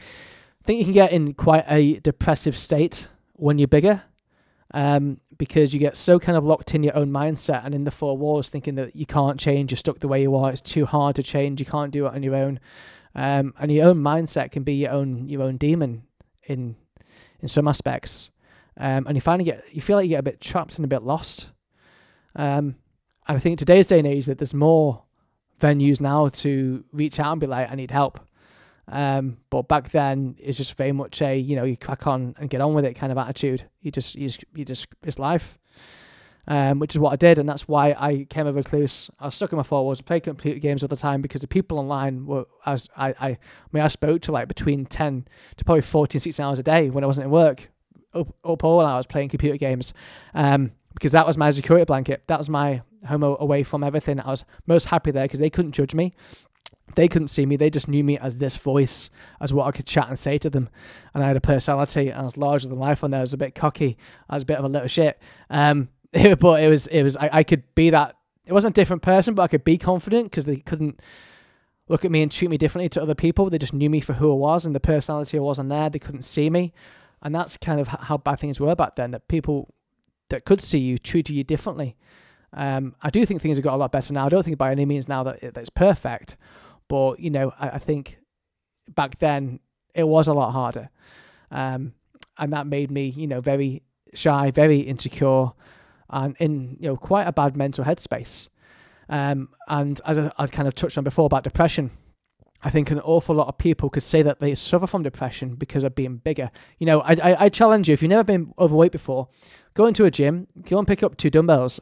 I 0.63 0.67
think 0.67 0.79
you 0.79 0.85
can 0.85 0.93
get 0.93 1.11
in 1.11 1.33
quite 1.33 1.65
a 1.67 1.99
depressive 1.99 2.57
state 2.57 3.07
when 3.33 3.57
you're 3.57 3.67
bigger 3.67 4.03
um, 4.71 5.19
because 5.35 5.73
you 5.73 5.79
get 5.79 5.97
so 5.97 6.19
kind 6.19 6.37
of 6.37 6.43
locked 6.43 6.75
in 6.75 6.83
your 6.83 6.95
own 6.95 7.09
mindset 7.09 7.65
and 7.65 7.73
in 7.73 7.85
the 7.85 7.91
four 7.91 8.17
walls 8.17 8.49
thinking 8.49 8.75
that 8.75 8.95
you 8.95 9.07
can't 9.07 9.39
change, 9.39 9.71
you're 9.71 9.77
stuck 9.77 9.99
the 9.99 10.07
way 10.07 10.21
you 10.21 10.35
are, 10.35 10.51
it's 10.51 10.61
too 10.61 10.85
hard 10.85 11.15
to 11.15 11.23
change, 11.23 11.59
you 11.59 11.65
can't 11.65 11.91
do 11.91 12.05
it 12.05 12.13
on 12.13 12.21
your 12.21 12.35
own. 12.35 12.59
Um, 13.15 13.53
and 13.59 13.71
your 13.71 13.87
own 13.87 14.01
mindset 14.01 14.51
can 14.51 14.63
be 14.63 14.73
your 14.73 14.91
own 14.91 15.29
your 15.29 15.41
own 15.41 15.57
demon 15.57 16.03
in 16.47 16.75
in 17.39 17.47
some 17.47 17.67
aspects. 17.67 18.29
Um, 18.77 19.07
and 19.07 19.15
you 19.15 19.21
finally 19.21 19.45
get 19.45 19.63
you 19.71 19.81
feel 19.81 19.95
like 19.95 20.03
you 20.03 20.09
get 20.09 20.19
a 20.19 20.23
bit 20.23 20.41
trapped 20.41 20.75
and 20.75 20.85
a 20.85 20.89
bit 20.89 21.03
lost. 21.03 21.47
Um, 22.35 22.75
and 23.27 23.37
I 23.37 23.39
think 23.39 23.57
today's 23.57 23.87
day 23.87 23.99
and 23.99 24.07
age 24.07 24.25
that 24.25 24.37
there's 24.37 24.53
more 24.53 25.03
venues 25.59 26.01
now 26.01 26.27
to 26.27 26.83
reach 26.91 27.19
out 27.19 27.31
and 27.31 27.41
be 27.41 27.47
like, 27.47 27.71
I 27.71 27.75
need 27.75 27.91
help. 27.91 28.19
Um, 28.87 29.37
but 29.49 29.67
back 29.67 29.89
then 29.91 30.35
it's 30.37 30.57
just 30.57 30.75
very 30.75 30.91
much 30.91 31.21
a 31.21 31.35
you 31.35 31.55
know 31.55 31.63
you 31.63 31.77
crack 31.77 32.05
on 32.05 32.35
and 32.37 32.49
get 32.49 32.61
on 32.61 32.73
with 32.73 32.85
it 32.85 32.93
kind 32.95 33.11
of 33.11 33.17
attitude. 33.17 33.63
You 33.81 33.91
just 33.91 34.15
you 34.15 34.27
just, 34.27 34.43
you 34.53 34.65
just 34.65 34.87
it's 35.03 35.17
life 35.17 35.57
um, 36.47 36.79
which 36.79 36.95
is 36.95 36.99
what 36.99 37.13
I 37.13 37.15
did, 37.15 37.37
and 37.37 37.47
that's 37.47 37.67
why 37.67 37.95
I 37.97 38.25
came 38.29 38.47
a 38.47 38.53
recluse. 38.53 39.09
I 39.19 39.25
was 39.25 39.35
stuck 39.35 39.51
in 39.51 39.57
my 39.57 39.63
four 39.63 39.83
walls, 39.83 40.01
played 40.01 40.23
computer 40.23 40.59
games 40.59 40.83
all 40.83 40.87
the 40.87 40.95
time 40.95 41.21
because 41.21 41.41
the 41.41 41.47
people 41.47 41.79
online 41.79 42.25
were 42.25 42.45
as 42.65 42.89
I, 42.95 43.09
I, 43.09 43.27
I 43.29 43.37
mean 43.71 43.83
I 43.83 43.87
spoke 43.87 44.21
to 44.23 44.31
like 44.31 44.47
between 44.47 44.85
ten 44.85 45.27
to 45.57 45.65
probably 45.65 45.81
14, 45.81 46.21
16 46.21 46.45
hours 46.45 46.59
a 46.59 46.63
day 46.63 46.89
when 46.89 47.03
I 47.03 47.07
wasn't 47.07 47.25
at 47.25 47.31
work, 47.31 47.69
up, 48.13 48.35
up 48.43 48.63
all 48.63 48.81
hours 48.81 49.05
playing 49.05 49.29
computer 49.29 49.57
games, 49.57 49.93
um, 50.33 50.71
because 50.93 51.11
that 51.11 51.25
was 51.25 51.37
my 51.37 51.51
security 51.51 51.85
blanket. 51.85 52.23
That 52.27 52.37
was 52.37 52.49
my 52.49 52.81
home 53.05 53.23
away 53.23 53.63
from 53.63 53.83
everything. 53.83 54.19
I 54.19 54.29
was 54.29 54.45
most 54.65 54.85
happy 54.85 55.11
there 55.11 55.25
because 55.25 55.39
they 55.39 55.49
couldn't 55.49 55.73
judge 55.73 55.93
me. 55.93 56.13
They 56.95 57.07
couldn't 57.07 57.29
see 57.29 57.45
me. 57.45 57.55
They 57.55 57.69
just 57.69 57.87
knew 57.87 58.03
me 58.03 58.17
as 58.19 58.37
this 58.37 58.55
voice, 58.55 59.09
as 59.41 59.53
what 59.53 59.67
I 59.67 59.71
could 59.71 59.87
chat 59.87 60.07
and 60.07 60.17
say 60.17 60.37
to 60.37 60.49
them. 60.49 60.69
And 61.13 61.23
I 61.23 61.27
had 61.27 61.35
a 61.35 61.41
personality. 61.41 62.11
I 62.11 62.21
was 62.21 62.37
larger 62.37 62.67
than 62.67 62.77
life 62.77 63.03
on 63.03 63.11
there. 63.11 63.19
I 63.19 63.21
was 63.21 63.33
a 63.33 63.37
bit 63.37 63.55
cocky. 63.55 63.97
I 64.29 64.35
was 64.35 64.43
a 64.43 64.45
bit 64.45 64.57
of 64.57 64.65
a 64.65 64.69
little 64.69 64.87
shit. 64.87 65.19
Um, 65.49 65.89
but 66.39 66.61
it 66.61 66.69
was 66.69 66.87
it 66.87 67.03
was 67.03 67.17
I, 67.17 67.29
I 67.33 67.43
could 67.43 67.63
be 67.75 67.89
that 67.89 68.15
it 68.45 68.53
wasn't 68.53 68.77
a 68.77 68.81
different 68.81 69.01
person 69.01 69.33
but 69.33 69.41
i 69.41 69.47
could 69.47 69.63
be 69.63 69.77
confident 69.77 70.29
because 70.29 70.45
they 70.45 70.57
couldn't 70.57 71.01
look 71.87 72.03
at 72.03 72.11
me 72.11 72.21
and 72.21 72.31
treat 72.31 72.49
me 72.49 72.57
differently 72.57 72.89
to 72.89 73.01
other 73.01 73.15
people. 73.15 73.49
They 73.49 73.57
just 73.57 73.73
knew 73.73 73.89
me 73.89 73.99
for 73.99 74.13
who 74.13 74.31
i 74.31 74.35
was 74.35 74.65
and 74.65 74.75
the 74.75 74.79
personality 74.79 75.37
i 75.37 75.41
wasn't 75.41 75.69
there. 75.69 75.89
They 75.89 75.99
couldn't 75.99 76.23
see 76.23 76.49
me. 76.49 76.73
And 77.21 77.33
that's 77.33 77.57
kind 77.57 77.79
of 77.79 77.87
how 77.87 78.17
bad 78.17 78.39
things 78.39 78.59
were 78.59 78.75
back 78.75 78.95
then 78.95 79.11
that 79.11 79.27
people 79.27 79.73
that 80.29 80.45
could 80.45 80.61
see 80.61 80.79
you 80.79 80.97
treated 80.97 81.33
you 81.33 81.43
differently. 81.43 81.95
Um, 82.53 82.95
i 83.01 83.09
do 83.09 83.25
think 83.25 83.41
things 83.41 83.57
have 83.57 83.63
got 83.63 83.73
a 83.73 83.77
lot 83.77 83.91
better 83.91 84.13
now. 84.13 84.25
I 84.25 84.29
don't 84.29 84.43
think 84.43 84.57
by 84.57 84.71
any 84.71 84.85
means 84.85 85.07
now 85.07 85.23
that, 85.23 85.43
it, 85.43 85.53
that 85.53 85.61
it's 85.61 85.69
perfect 85.69 86.37
but 86.87 87.19
you 87.19 87.29
know 87.29 87.53
I, 87.59 87.71
I, 87.71 87.79
think 87.79 88.19
back 88.93 89.17
then 89.19 89.59
it 89.93 90.07
was 90.07 90.27
a 90.27 90.33
lot 90.33 90.51
harder. 90.51 90.89
Um, 91.51 91.93
and 92.37 92.53
that 92.53 92.67
made 92.67 92.91
me 92.91 93.07
you 93.07 93.27
know 93.27 93.41
very 93.41 93.83
shy 94.13 94.51
very 94.51 94.79
insecure 94.79 95.51
and 96.09 96.35
in 96.39 96.77
you 96.79 96.89
know 96.89 96.97
quite 96.97 97.27
a 97.27 97.33
bad 97.33 97.55
mental 97.55 97.85
headspace. 97.85 98.49
Um, 99.07 99.49
and 99.67 100.01
as 100.05 100.17
I, 100.17 100.31
I 100.37 100.47
kind 100.47 100.67
of 100.67 100.75
touched 100.75 100.97
on 100.97 101.03
before 101.03 101.25
about 101.25 101.43
depression, 101.43 101.91
I 102.63 102.71
think 102.71 102.89
an 102.89 102.99
awful 103.01 103.35
lot 103.35 103.47
of 103.47 103.57
people 103.59 103.89
could 103.91 104.03
say 104.03 104.23
that 104.23 104.39
they 104.39 104.55
suffer 104.55 104.87
from 104.87 105.03
depression 105.03 105.55
because 105.55 105.83
of 105.83 105.93
being 105.93 106.17
bigger. 106.17 106.49
You 106.79 106.87
know, 106.87 107.01
I, 107.01 107.13
I, 107.13 107.43
I 107.45 107.49
challenge 107.49 107.87
you 107.87 107.93
if 107.93 108.01
you've 108.01 108.09
never 108.09 108.23
been 108.23 108.53
overweight 108.57 108.91
before, 108.91 109.27
go 109.75 109.85
into 109.85 110.05
a 110.05 110.11
gym, 110.11 110.47
go 110.63 110.79
and 110.79 110.87
pick 110.87 111.03
up 111.03 111.15
two 111.15 111.29
dumbbells, 111.29 111.79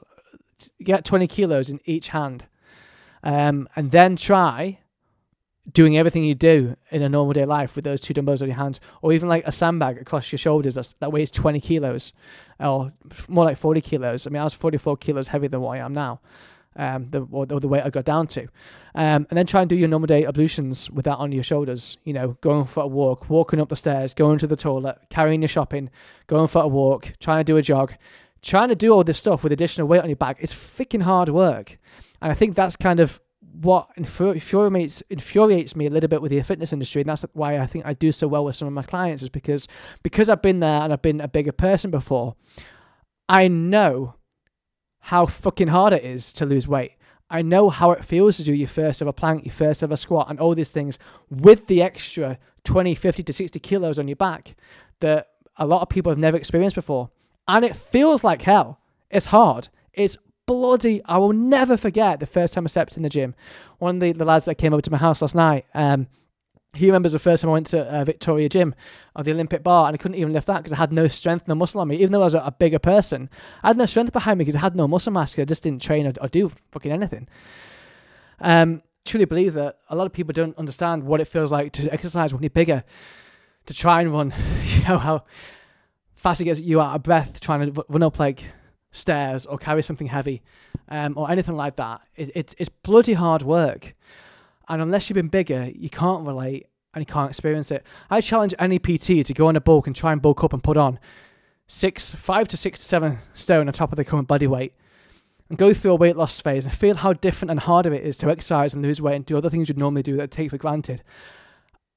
get 0.83 1.05
20 1.05 1.27
kilos 1.27 1.69
in 1.69 1.79
each 1.85 2.09
hand, 2.09 2.47
um, 3.23 3.69
and 3.77 3.91
then 3.91 4.17
try 4.17 4.79
doing 5.71 5.97
everything 5.97 6.25
you 6.25 6.35
do 6.35 6.75
in 6.91 7.01
a 7.01 7.09
normal 7.09 7.33
day 7.33 7.45
life 7.45 7.75
with 7.75 7.85
those 7.85 8.01
two 8.01 8.13
dumbbells 8.13 8.41
on 8.41 8.49
your 8.49 8.57
hands, 8.57 8.79
or 9.01 9.13
even 9.13 9.29
like 9.29 9.47
a 9.47 9.51
sandbag 9.51 9.97
across 9.97 10.31
your 10.31 10.39
shoulders 10.39 10.75
that's, 10.75 10.93
that 10.99 11.11
weighs 11.11 11.31
20 11.31 11.59
kilos, 11.61 12.11
or 12.59 12.91
more 13.27 13.45
like 13.45 13.57
40 13.57 13.81
kilos. 13.81 14.27
I 14.27 14.29
mean, 14.29 14.41
I 14.41 14.43
was 14.43 14.53
44 14.53 14.97
kilos 14.97 15.29
heavier 15.29 15.49
than 15.49 15.61
what 15.61 15.77
I 15.77 15.85
am 15.85 15.93
now, 15.93 16.19
um, 16.75 17.05
the, 17.05 17.25
or, 17.31 17.45
the 17.45 17.67
weight 17.67 17.83
I 17.83 17.89
got 17.89 18.03
down 18.03 18.27
to. 18.27 18.43
Um, 18.95 19.25
and 19.29 19.37
then 19.37 19.45
try 19.45 19.61
and 19.61 19.69
do 19.69 19.75
your 19.75 19.87
normal 19.87 20.07
day 20.07 20.25
ablutions 20.25 20.91
with 20.91 21.05
that 21.05 21.15
on 21.15 21.31
your 21.31 21.43
shoulders, 21.43 21.97
you 22.03 22.13
know, 22.13 22.37
going 22.41 22.65
for 22.65 22.83
a 22.83 22.87
walk, 22.87 23.29
walking 23.29 23.61
up 23.61 23.69
the 23.69 23.75
stairs, 23.77 24.13
going 24.13 24.39
to 24.39 24.47
the 24.47 24.57
toilet, 24.57 24.97
carrying 25.09 25.41
your 25.41 25.49
shopping, 25.49 25.89
going 26.27 26.47
for 26.47 26.61
a 26.61 26.67
walk, 26.67 27.13
trying 27.19 27.39
to 27.39 27.45
do 27.45 27.55
a 27.55 27.61
jog, 27.61 27.93
trying 28.41 28.67
to 28.67 28.75
do 28.75 28.91
all 28.91 29.05
this 29.05 29.17
stuff 29.17 29.43
with 29.43 29.53
additional 29.53 29.87
weight 29.87 30.01
on 30.01 30.09
your 30.09 30.17
back. 30.17 30.37
It's 30.41 30.53
freaking 30.53 31.03
hard 31.03 31.29
work. 31.29 31.79
And 32.21 32.31
I 32.31 32.35
think 32.35 32.55
that's 32.55 32.75
kind 32.75 32.99
of 32.99 33.21
what 33.61 33.89
infuriates 33.95 35.03
infuriates 35.09 35.75
me 35.75 35.85
a 35.85 35.89
little 35.89 36.07
bit 36.07 36.21
with 36.21 36.31
the 36.31 36.41
fitness 36.41 36.73
industry, 36.73 37.01
and 37.01 37.09
that's 37.09 37.25
why 37.33 37.59
I 37.59 37.65
think 37.65 37.85
I 37.85 37.93
do 37.93 38.11
so 38.11 38.27
well 38.27 38.45
with 38.45 38.55
some 38.55 38.67
of 38.67 38.73
my 38.73 38.83
clients, 38.83 39.23
is 39.23 39.29
because 39.29 39.67
because 40.01 40.29
I've 40.29 40.41
been 40.41 40.59
there 40.59 40.81
and 40.81 40.91
I've 40.91 41.01
been 41.01 41.21
a 41.21 41.27
bigger 41.27 41.51
person 41.51 41.91
before. 41.91 42.35
I 43.29 43.47
know 43.47 44.15
how 45.01 45.25
fucking 45.25 45.67
hard 45.69 45.93
it 45.93 46.03
is 46.03 46.33
to 46.33 46.45
lose 46.45 46.67
weight. 46.67 46.93
I 47.29 47.41
know 47.41 47.69
how 47.69 47.91
it 47.91 48.05
feels 48.05 48.37
to 48.37 48.43
do 48.43 48.53
your 48.53 48.67
first 48.67 49.01
ever 49.01 49.11
plank, 49.11 49.45
your 49.45 49.53
first 49.53 49.81
ever 49.83 49.95
squat, 49.95 50.29
and 50.29 50.39
all 50.39 50.55
these 50.55 50.69
things 50.69 50.99
with 51.29 51.67
the 51.67 51.81
extra 51.81 52.37
20, 52.63 52.95
50 52.95 53.23
to 53.23 53.33
60 53.33 53.59
kilos 53.59 53.99
on 53.99 54.07
your 54.07 54.15
back 54.15 54.55
that 54.99 55.27
a 55.57 55.65
lot 55.65 55.81
of 55.81 55.89
people 55.89 56.11
have 56.11 56.19
never 56.19 56.37
experienced 56.37 56.75
before. 56.75 57.09
And 57.47 57.65
it 57.65 57.75
feels 57.75 58.23
like 58.23 58.43
hell. 58.43 58.79
It's 59.09 59.27
hard. 59.27 59.69
It's 59.93 60.17
bloody. 60.45 61.01
I 61.05 61.17
will 61.17 61.33
never 61.33 61.77
forget 61.77 62.19
the 62.19 62.25
first 62.25 62.53
time 62.53 62.65
I 62.65 62.67
stepped 62.67 62.97
in 62.97 63.03
the 63.03 63.09
gym. 63.09 63.35
One 63.79 63.95
of 63.95 64.01
the, 64.01 64.11
the 64.11 64.25
lads 64.25 64.45
that 64.45 64.55
came 64.55 64.73
over 64.73 64.81
to 64.81 64.91
my 64.91 64.97
house 64.97 65.21
last 65.21 65.35
night, 65.35 65.65
um, 65.73 66.07
he 66.73 66.87
remembers 66.87 67.11
the 67.11 67.19
first 67.19 67.41
time 67.41 67.49
I 67.49 67.53
went 67.53 67.67
to 67.67 67.81
uh, 67.81 68.03
Victoria 68.03 68.49
Gym 68.49 68.73
or 69.15 69.23
the 69.23 69.31
Olympic 69.31 69.61
bar 69.61 69.87
and 69.87 69.93
I 69.93 69.97
couldn't 69.97 70.17
even 70.17 70.33
lift 70.33 70.47
that 70.47 70.57
because 70.57 70.73
I 70.73 70.77
had 70.77 70.91
no 70.91 71.07
strength, 71.07 71.47
no 71.47 71.55
muscle 71.55 71.79
on 71.79 71.87
me. 71.87 71.97
Even 71.97 72.11
though 72.11 72.21
I 72.21 72.25
was 72.25 72.33
a, 72.33 72.39
a 72.39 72.51
bigger 72.51 72.79
person, 72.79 73.29
I 73.61 73.67
had 73.67 73.77
no 73.77 73.85
strength 73.85 74.11
behind 74.11 74.39
me 74.39 74.45
because 74.45 74.55
I 74.55 74.61
had 74.61 74.75
no 74.75 74.87
muscle 74.87 75.13
mass. 75.13 75.37
I 75.37 75.45
just 75.45 75.63
didn't 75.63 75.83
train 75.83 76.07
or, 76.07 76.13
or 76.19 76.27
do 76.27 76.51
fucking 76.71 76.91
anything. 76.91 77.27
Um, 78.39 78.81
truly 79.05 79.25
believe 79.25 79.53
that 79.53 79.77
a 79.89 79.95
lot 79.95 80.07
of 80.07 80.13
people 80.13 80.33
don't 80.33 80.57
understand 80.57 81.03
what 81.03 81.21
it 81.21 81.25
feels 81.25 81.51
like 81.51 81.73
to 81.73 81.93
exercise 81.93 82.33
when 82.33 82.41
you're 82.41 82.49
bigger, 82.49 82.83
to 83.67 83.73
try 83.73 84.01
and 84.01 84.11
run. 84.11 84.33
You 84.73 84.89
know 84.89 84.97
how 84.97 85.23
fast 86.15 86.41
it 86.41 86.45
gets 86.45 86.59
you 86.59 86.81
out 86.81 86.95
of 86.95 87.03
breath 87.03 87.39
trying 87.39 87.71
to 87.71 87.85
run 87.87 88.03
up 88.03 88.19
like 88.19 88.51
stairs 88.93 89.45
or 89.45 89.57
carry 89.57 89.83
something 89.83 90.07
heavy, 90.07 90.41
um, 90.87 91.17
or 91.17 91.29
anything 91.29 91.57
like 91.57 91.75
that. 91.75 92.01
It, 92.15 92.31
it, 92.33 92.55
it's 92.57 92.69
bloody 92.69 93.13
hard 93.13 93.41
work. 93.41 93.95
And 94.69 94.81
unless 94.81 95.09
you've 95.09 95.15
been 95.15 95.27
bigger, 95.27 95.69
you 95.75 95.89
can't 95.89 96.25
relate 96.25 96.67
and 96.93 97.01
you 97.01 97.05
can't 97.05 97.29
experience 97.29 97.71
it. 97.71 97.83
I 98.09 98.21
challenge 98.21 98.53
any 98.57 98.79
PT 98.79 99.25
to 99.25 99.33
go 99.33 99.47
on 99.47 99.55
a 99.55 99.61
bulk 99.61 99.87
and 99.87 99.95
try 99.95 100.13
and 100.13 100.21
bulk 100.21 100.43
up 100.43 100.53
and 100.53 100.63
put 100.63 100.77
on 100.77 100.99
six, 101.67 102.11
five 102.11 102.47
to 102.49 102.57
six 102.57 102.79
to 102.79 102.85
seven 102.85 103.19
stone 103.33 103.67
on 103.67 103.73
top 103.73 103.91
of 103.91 103.97
their 103.97 104.05
current 104.05 104.27
body 104.27 104.47
weight 104.47 104.73
and 105.49 105.57
go 105.57 105.73
through 105.73 105.91
a 105.91 105.95
weight 105.95 106.15
loss 106.15 106.39
phase 106.39 106.65
and 106.65 106.73
feel 106.73 106.95
how 106.95 107.13
different 107.13 107.51
and 107.51 107.61
harder 107.61 107.93
it 107.93 108.03
is 108.03 108.17
to 108.17 108.29
exercise 108.29 108.73
and 108.73 108.83
lose 108.83 109.01
weight 109.01 109.15
and 109.15 109.25
do 109.25 109.37
other 109.37 109.49
things 109.49 109.69
you'd 109.69 109.77
normally 109.77 110.03
do 110.03 110.15
that 110.15 110.31
take 110.31 110.51
for 110.51 110.57
granted. 110.57 111.03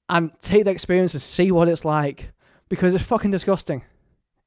And 0.09 0.31
take 0.41 0.65
the 0.65 0.71
experience 0.71 1.15
and 1.15 1.23
see 1.23 1.51
what 1.51 1.69
it's 1.69 1.85
like 1.85 2.33
because 2.69 2.95
it's 2.95 3.05
fucking 3.05 3.31
disgusting. 3.31 3.83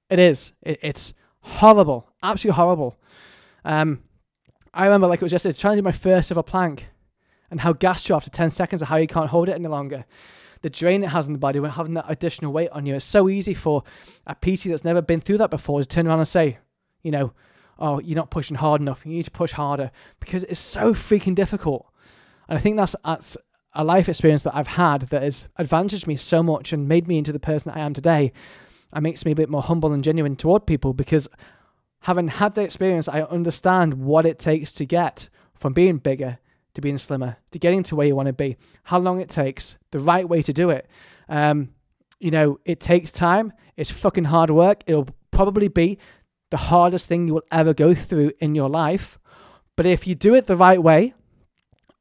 It 0.10 0.20
is. 0.20 0.54
It, 0.62 0.80
it's 0.82 1.14
horrible. 1.41 2.10
Absolutely 2.21 2.56
horrible. 2.56 2.95
Um, 3.65 4.04
I 4.73 4.86
remember 4.86 5.08
like 5.08 5.21
it 5.21 5.25
was 5.25 5.32
yesterday 5.32 5.58
trying 5.58 5.75
to 5.78 5.82
do 5.82 5.86
my 5.86 5.91
first 5.91 6.32
ever 6.32 6.43
plank 6.43 6.89
and 7.52 7.62
how 7.62 7.73
gassed 7.73 8.10
you 8.10 8.15
after 8.15 8.30
10 8.30 8.49
seconds 8.49 8.82
of 8.82 8.88
how 8.89 8.97
you 8.97 9.08
can't 9.08 9.30
hold 9.30 9.49
it 9.49 9.54
any 9.54 9.67
longer. 9.67 10.06
The 10.62 10.69
drain 10.69 11.04
it 11.04 11.10
has 11.10 11.25
on 11.25 11.34
the 11.34 11.39
body 11.39 11.60
when 11.60 11.71
having 11.71 11.93
that 11.93 12.06
additional 12.08 12.52
weight 12.52 12.69
on 12.71 12.86
you. 12.86 12.95
It's 12.95 13.06
so 13.06 13.30
easy 13.30 13.54
for 13.54 13.84
a 14.28 14.36
PT 14.36 14.65
that's 14.65 14.84
never 14.84 15.02
been 15.02 15.21
through 15.21 15.38
that 15.39 15.49
before 15.49 15.82
to 15.82 15.88
turn 15.88 16.08
around 16.08 16.19
and 16.19 16.28
say, 16.28 16.60
you 17.02 17.12
know, 17.12 17.34
oh, 17.80 17.99
you're 17.99 18.15
not 18.15 18.30
pushing 18.30 18.58
hard 18.58 18.82
enough. 18.82 19.06
You 19.06 19.13
need 19.13 19.25
to 19.25 19.32
push 19.32 19.54
harder 19.54 19.91
because 20.19 20.43
it's 20.45 20.60
so 20.60 20.93
freaking 20.93 21.34
difficult. 21.34 21.88
And 22.47 22.58
I 22.58 22.62
think 22.62 22.78
that's, 22.78 22.95
that's 23.04 23.38
a 23.73 23.84
life 23.84 24.10
experience 24.10 24.43
that 24.43 24.56
I've 24.56 24.67
had 24.67 25.04
that 25.04 25.23
has 25.23 25.47
advantaged 25.56 26.08
me 26.08 26.17
so 26.17 26.43
much 26.43 26.73
and 26.73 26.88
made 26.88 27.08
me 27.08 27.17
into 27.17 27.32
the 27.32 27.39
person 27.39 27.71
I 27.71 27.80
am 27.80 27.93
today. 27.93 28.34
And 28.91 29.04
makes 29.04 29.25
me 29.25 29.32
a 29.32 29.36
bit 29.36 29.49
more 29.49 29.62
humble 29.62 29.93
and 29.93 30.04
genuine 30.04 30.36
toward 30.36 30.65
people 30.65 30.93
because 30.93 31.28
having 32.02 32.28
had 32.28 32.56
the 32.56 32.62
experience, 32.62 33.08
I 33.08 33.21
understand 33.21 33.95
what 33.95 34.25
it 34.25 34.39
takes 34.39 34.71
to 34.73 34.86
get 34.86 35.30
from 35.54 35.73
being 35.73 35.97
bigger 35.97 36.39
to 36.80 36.82
being 36.82 36.97
slimmer, 36.97 37.38
to 37.52 37.60
getting 37.60 37.84
to 37.84 37.95
where 37.95 38.08
you 38.08 38.15
want 38.15 38.28
to 38.28 38.34
be, 38.34 38.58
how 38.84 38.99
long 38.99 39.19
it 39.19 39.30
takes, 39.30 39.78
the 39.91 39.99
right 39.99 40.28
way 40.28 40.41
to 40.41 40.54
do 40.54 40.69
it. 40.69 40.88
Um, 41.28 41.69
you 42.19 42.32
know, 42.32 42.60
it 42.65 42.80
takes 42.80 43.12
time. 43.12 43.54
It's 43.75 43.91
fucking 43.91 44.25
hard 44.25 44.49
work. 44.49 44.84
It'll 44.86 45.10
probably 45.32 45.67
be 45.67 45.97
the 46.52 46.58
hardest 46.58 47.08
thing 47.08 47.28
you 47.28 47.34
will 47.34 47.43
ever 47.52 47.73
go 47.73 47.93
through 47.93 48.32
in 48.39 48.56
your 48.56 48.69
life. 48.69 49.19
But 49.75 49.86
if 49.86 50.08
you 50.08 50.15
do 50.15 50.34
it 50.34 50.47
the 50.47 50.58
right 50.58 50.82
way, 50.82 51.13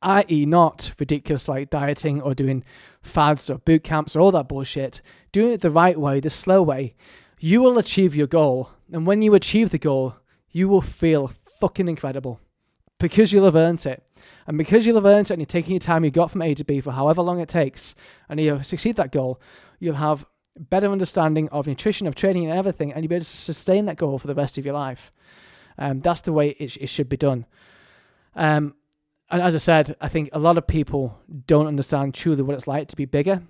i.e., 0.03 0.47
not 0.47 0.93
ridiculous 0.99 1.49
like 1.49 1.71
dieting 1.71 2.21
or 2.21 2.35
doing 2.35 2.65
fads 3.03 3.51
or 3.51 3.59
boot 3.59 3.85
camps 3.85 4.17
or 4.17 4.21
all 4.21 4.33
that 4.33 4.49
bullshit, 4.49 5.01
doing 5.33 5.53
it 5.53 5.61
the 5.61 5.71
right 5.71 5.99
way, 5.99 6.21
the 6.21 6.31
slow 6.31 6.63
way, 6.63 6.95
you 7.39 7.61
will 7.61 7.79
achieve 7.79 8.15
your 8.15 8.27
goal. 8.27 8.71
And 8.93 9.07
when 9.07 9.23
you 9.23 9.35
achieve 9.35 9.71
the 9.71 9.79
goal, 9.79 10.17
you 10.51 10.69
will 10.69 10.81
feel 10.81 11.33
fucking 11.61 11.89
incredible 11.89 12.41
because 12.99 13.33
you'll 13.33 13.45
have 13.45 13.55
earned 13.55 13.85
it. 13.87 14.03
And 14.47 14.59
because 14.59 14.87
you'll 14.87 14.97
have 14.97 15.05
earned 15.05 15.27
it 15.27 15.35
and 15.35 15.41
you're 15.41 15.47
taking 15.47 15.73
your 15.73 15.81
time 15.81 16.05
you 16.05 16.11
got 16.11 16.31
from 16.31 16.43
A 16.43 16.55
to 16.55 16.65
B 16.65 16.81
for 16.81 16.93
however 16.93 17.23
long 17.23 17.41
it 17.41 17.49
takes, 17.49 17.95
and 18.29 18.41
you 18.41 18.63
succeed 18.63 18.97
that 18.97 19.13
goal, 19.13 19.41
you'll 19.79 19.95
have 19.97 20.27
better 20.59 20.91
understanding 20.91 21.49
of 21.51 21.67
nutrition, 21.67 22.07
of 22.07 22.15
training, 22.15 22.45
and 22.45 22.59
everything, 22.59 22.93
and 22.93 23.05
you'll 23.05 23.11
be 23.11 23.15
able 23.15 23.25
to 23.25 23.31
sustain 23.31 23.87
that 23.87 23.97
goal 23.97 24.19
for 24.19 24.27
the 24.27 24.35
rest 24.35 24.59
of 24.59 24.65
your 24.65 24.75
life. 24.75 25.13
Um, 25.79 26.01
that's 26.01 26.23
the 26.23 26.33
way 26.33 26.51
it, 26.51 26.77
it 26.77 26.89
should 26.89 27.09
be 27.09 27.17
done. 27.17 27.47
Um, 28.35 28.75
and 29.31 29.43
as 29.43 29.55
I 29.55 29.59
said, 29.59 29.97
I 30.01 30.09
think 30.09 30.31
a 30.33 30.39
lot 30.39 30.59
of 30.59 30.67
people 30.67 31.19
don't 31.47 31.67
understand 31.67 32.15
truly 32.15 32.43
what 32.43 32.55
it's 32.55 32.67
like 32.67 32.89
to 32.89 32.97
be 32.97 33.05
bigger, 33.05 33.43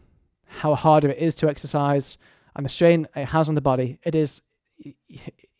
how 0.48 0.74
harder 0.74 1.10
it 1.10 1.18
is 1.18 1.34
to 1.36 1.48
exercise, 1.48 2.18
and 2.56 2.64
the 2.64 2.70
strain 2.70 3.06
it 3.14 3.26
has 3.26 3.48
on 3.48 3.54
the 3.54 3.60
body. 3.60 3.98
It 4.02 4.14
is 4.14 4.42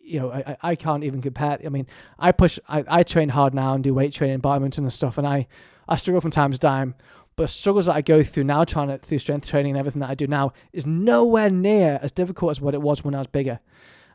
you 0.09 0.20
know, 0.20 0.33
I, 0.33 0.57
I 0.62 0.74
can't 0.74 1.05
even 1.05 1.20
compare. 1.20 1.59
I 1.64 1.68
mean, 1.68 1.87
I 2.18 2.33
push, 2.33 2.59
I, 2.66 2.85
I 2.88 3.03
train 3.03 3.29
hard 3.29 3.55
now 3.55 3.74
and 3.74 3.85
do 3.85 3.92
weight 3.92 4.12
training, 4.12 4.38
badminton 4.38 4.85
and 4.85 4.92
stuff, 4.92 5.18
and 5.18 5.27
I, 5.27 5.46
I 5.87 5.96
struggle 5.96 6.20
from 6.20 6.31
time 6.31 6.51
to 6.53 6.59
time. 6.59 6.94
But 7.37 7.44
the 7.44 7.48
struggles 7.48 7.87
that 7.87 7.94
I 7.94 8.01
go 8.01 8.22
through 8.22 8.44
now, 8.44 8.64
trying 8.64 8.88
to 8.88 8.98
through 8.98 9.20
strength 9.20 9.46
training 9.46 9.72
and 9.72 9.79
everything 9.79 10.01
that 10.01 10.11
I 10.11 10.14
do 10.14 10.27
now, 10.27 10.53
is 10.72 10.87
nowhere 10.87 11.51
near 11.51 12.01
as 12.03 12.11
difficult 12.11 12.53
as 12.53 12.61
what 12.61 12.74
it 12.74 12.83
was 12.83 13.05
when 13.05 13.14
I 13.14 13.18
was 13.18 13.29
bigger. 13.29 13.61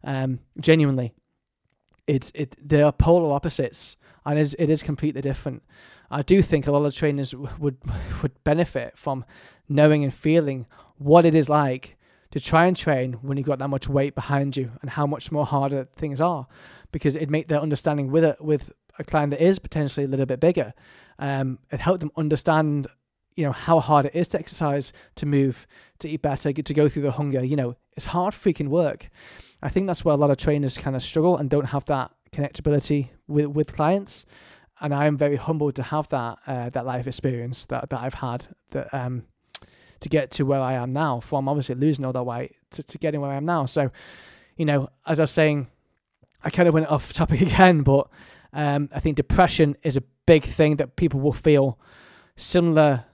Um, 0.04 0.40
genuinely, 0.60 1.14
it's 2.06 2.32
it 2.36 2.58
they 2.62 2.82
are 2.82 2.92
polar 2.92 3.34
opposites, 3.34 3.96
and 4.26 4.38
is 4.38 4.56
it 4.60 4.70
is 4.70 4.84
completely 4.84 5.22
different. 5.22 5.64
I 6.12 6.22
do 6.22 6.42
think 6.42 6.68
a 6.68 6.72
lot 6.72 6.86
of 6.86 6.94
trainers 6.94 7.34
would 7.34 7.78
would 8.22 8.44
benefit 8.44 8.98
from 8.98 9.24
knowing 9.70 10.04
and 10.04 10.14
feeling 10.14 10.66
what 10.98 11.26
it 11.26 11.36
is 11.36 11.50
like 11.50 11.98
to 12.32 12.40
try 12.40 12.66
and 12.66 12.76
train 12.76 13.14
when 13.22 13.38
you've 13.38 13.48
got 13.48 13.60
that 13.60 13.68
much 13.68 13.88
weight 13.88 14.16
behind 14.16 14.58
you 14.58 14.72
and 14.82 14.92
how 14.92 15.06
much 15.06 15.32
more 15.32 15.46
harder 15.46 15.88
things 15.96 16.20
are. 16.20 16.48
Because 16.92 17.16
it'd 17.16 17.32
make 17.32 17.48
their 17.48 17.60
understanding 17.60 18.12
with 18.12 18.24
it 18.24 18.42
with 18.42 18.72
a 19.00 19.04
client 19.04 19.32
that 19.32 19.44
is 19.44 19.60
potentially 19.60 20.06
a 20.06 20.08
little 20.08 20.28
bit 20.28 20.40
bigger 20.40 20.72
um 21.20 21.58
it 21.72 21.80
help 21.80 22.00
them 22.00 22.12
understand 22.16 22.88
you 23.36 23.46
know 23.46 23.52
how 23.52 23.80
hard 23.80 24.06
it 24.06 24.16
is 24.16 24.28
to 24.30 24.40
exercise 24.40 24.94
to 25.16 25.26
move 25.26 25.66
to 26.00 26.10
eat 26.10 26.22
better 26.22 26.52
to 26.54 26.74
go 26.74 26.90
through 26.90 27.02
the 27.02 27.12
hunger. 27.12 27.44
You 27.44 27.56
know 27.56 27.76
it's 27.96 28.06
hard 28.06 28.34
freaking 28.34 28.68
work. 28.68 29.10
I 29.62 29.70
think 29.70 29.88
that's 29.88 30.04
where 30.04 30.14
a 30.14 30.18
lot 30.18 30.32
of 30.32 30.38
trainers 30.38 30.78
kind 30.78 30.96
of 30.96 31.04
struggle 31.04 31.38
and 31.38 31.50
don't 31.50 31.66
have 31.66 31.86
that 31.86 32.12
connectability 32.32 33.10
with 33.28 33.48
with 33.48 33.74
clients. 33.74 34.26
And 34.82 34.94
i 34.94 35.06
am 35.06 35.18
very 35.18 35.38
humbled 35.38 35.76
to 35.76 35.84
have 35.84 36.10
that 36.10 36.40
uh, 36.46 36.70
that 36.72 36.86
life 36.86 37.08
experience 37.08 37.64
that 37.66 37.90
that 37.90 38.02
i've 38.02 38.16
had 38.16 38.48
that 38.72 38.94
um 38.94 39.24
to 40.04 40.10
get 40.10 40.32
to 40.32 40.44
where 40.44 40.62
I 40.62 40.74
am 40.74 40.92
now 40.92 41.20
from 41.20 41.50
obviously 41.50 41.76
losing 41.76 42.06
all 42.06 42.14
that 42.14 42.24
weight 42.24 42.56
to, 42.72 42.84
to 42.84 42.98
getting 42.98 43.22
where 43.22 43.32
I 43.32 43.36
am 43.36 43.46
now. 43.46 43.66
So, 43.66 43.92
you 44.58 44.66
know, 44.66 44.90
as 45.06 45.20
I 45.20 45.24
was 45.24 45.32
saying, 45.32 45.68
I 46.44 46.50
kind 46.50 46.68
of 46.68 46.74
went 46.74 46.88
off 46.88 47.14
topic 47.14 47.42
again, 47.50 47.82
but 47.82 48.08
um, 48.54 48.90
I 48.94 49.00
think 49.00 49.18
depression 49.18 49.76
is 49.84 49.98
a 49.98 50.04
big 50.26 50.44
thing 50.44 50.78
that 50.78 50.96
people 50.96 51.20
will 51.20 51.34
feel 51.34 51.80
similar 52.36 53.06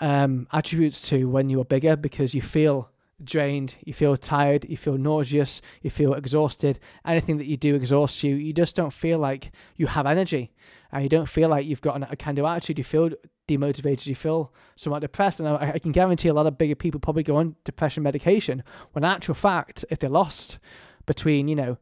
um, 0.00 0.48
attributes 0.52 1.00
to 1.08 1.28
when 1.28 1.48
you 1.48 1.60
are 1.60 1.64
bigger 1.64 1.96
because 1.96 2.34
you 2.34 2.42
feel 2.42 2.90
drained, 3.22 3.76
you 3.84 3.92
feel 3.92 4.16
tired, 4.16 4.66
you 4.68 4.76
feel 4.76 4.98
nauseous, 4.98 5.62
you 5.80 5.90
feel 5.90 6.14
exhausted. 6.14 6.78
Anything 7.06 7.38
that 7.38 7.46
you 7.46 7.56
do 7.56 7.74
exhausts 7.74 8.22
you. 8.22 8.34
You 8.34 8.52
just 8.52 8.74
don't 8.74 8.92
feel 8.92 9.18
like 9.18 9.52
you 9.76 9.86
have 9.86 10.06
energy. 10.06 10.52
And 10.90 11.02
you 11.02 11.08
don't 11.08 11.28
feel 11.28 11.48
like 11.48 11.66
you've 11.66 11.80
got 11.80 12.10
a 12.10 12.16
kind 12.16 12.38
of 12.38 12.44
attitude. 12.44 12.78
You 12.78 12.84
feel 12.84 13.10
demotivated, 13.48 14.06
you 14.06 14.14
feel 14.14 14.52
somewhat 14.76 15.00
depressed. 15.00 15.40
And 15.40 15.48
I, 15.48 15.72
I 15.74 15.78
can 15.78 15.92
guarantee 15.92 16.28
a 16.28 16.34
lot 16.34 16.46
of 16.46 16.58
bigger 16.58 16.74
people 16.74 17.00
probably 17.00 17.22
go 17.22 17.36
on 17.36 17.56
depression 17.64 18.02
medication 18.02 18.62
when, 18.92 19.04
actual 19.04 19.34
fact, 19.34 19.84
if 19.90 19.98
they 19.98 20.08
lost 20.08 20.58
between, 21.06 21.48
you 21.48 21.56
know, 21.56 21.78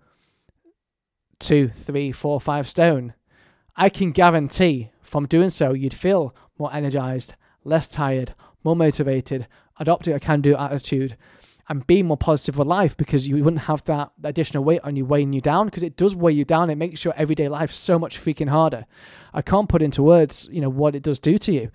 two, 1.39 1.69
three, 1.69 2.13
four, 2.13 2.41
five 2.41 2.69
stone, 2.69 3.15
I 3.77 3.89
can 3.89 4.13
guarantee 4.13 4.91
from 5.01 5.27
doing 5.27 5.51
so, 5.51 5.73
you'd 5.73 5.95
feel 5.95 6.35
more 6.59 6.73
energized, 6.73 7.35
less 7.65 7.89
tired, 7.89 8.35
more 8.63 8.77
motivated, 8.77 9.47
adopting 9.79 10.15
a 10.15 10.21
can 10.21 10.41
do 10.41 10.57
attitude, 10.57 11.17
and 11.71 11.87
be 11.87 12.03
more 12.03 12.17
positive 12.17 12.59
with 12.59 12.67
life 12.67 12.97
because 12.97 13.29
you 13.29 13.43
wouldn't 13.45 13.63
have 13.63 13.85
that 13.85 14.11
additional 14.25 14.65
weight 14.65 14.81
on 14.83 14.97
you 14.97 15.05
weighing 15.05 15.33
you 15.33 15.41
down 15.41 15.67
because 15.67 15.85
it 15.85 15.97
does 15.97 16.17
weigh 16.17 16.33
you 16.33 16.45
down. 16.45 16.69
It 16.69 16.75
makes 16.75 17.05
your 17.05 17.15
everyday 17.17 17.49
life 17.49 17.71
so 17.71 17.97
much 17.97 18.21
freaking 18.21 18.49
harder. 18.49 18.87
I 19.33 19.41
can't 19.41 19.69
put 19.69 19.81
into 19.81 20.03
words, 20.03 20.49
you 20.51 20.61
know, 20.61 20.69
what 20.69 20.97
it 20.97 21.05
does 21.05 21.21
do 21.21 21.39
to 21.39 21.53
you. 21.53 21.71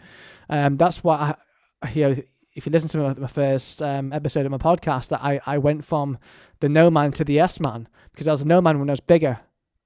Um, 0.49 0.75
that's 0.75 1.01
why 1.01 1.35
I, 1.81 1.91
you 1.91 2.09
know, 2.09 2.21
if 2.53 2.65
you 2.65 2.73
listen 2.73 2.89
to 2.89 3.15
my, 3.17 3.27
first 3.27 3.81
um, 3.81 4.11
episode 4.11 4.45
of 4.45 4.51
my 4.51 4.57
podcast, 4.57 5.07
that 5.09 5.23
I, 5.23 5.39
I 5.45 5.57
went 5.59 5.85
from 5.85 6.17
the 6.59 6.67
no 6.67 6.91
man 6.91 7.11
to 7.13 7.23
the 7.23 7.33
yes 7.33 7.61
man 7.61 7.87
because 8.11 8.27
I 8.27 8.31
was 8.31 8.41
a 8.41 8.47
no 8.47 8.59
man 8.59 8.79
when 8.79 8.89
I 8.89 8.93
was 8.93 8.99
bigger 8.99 9.39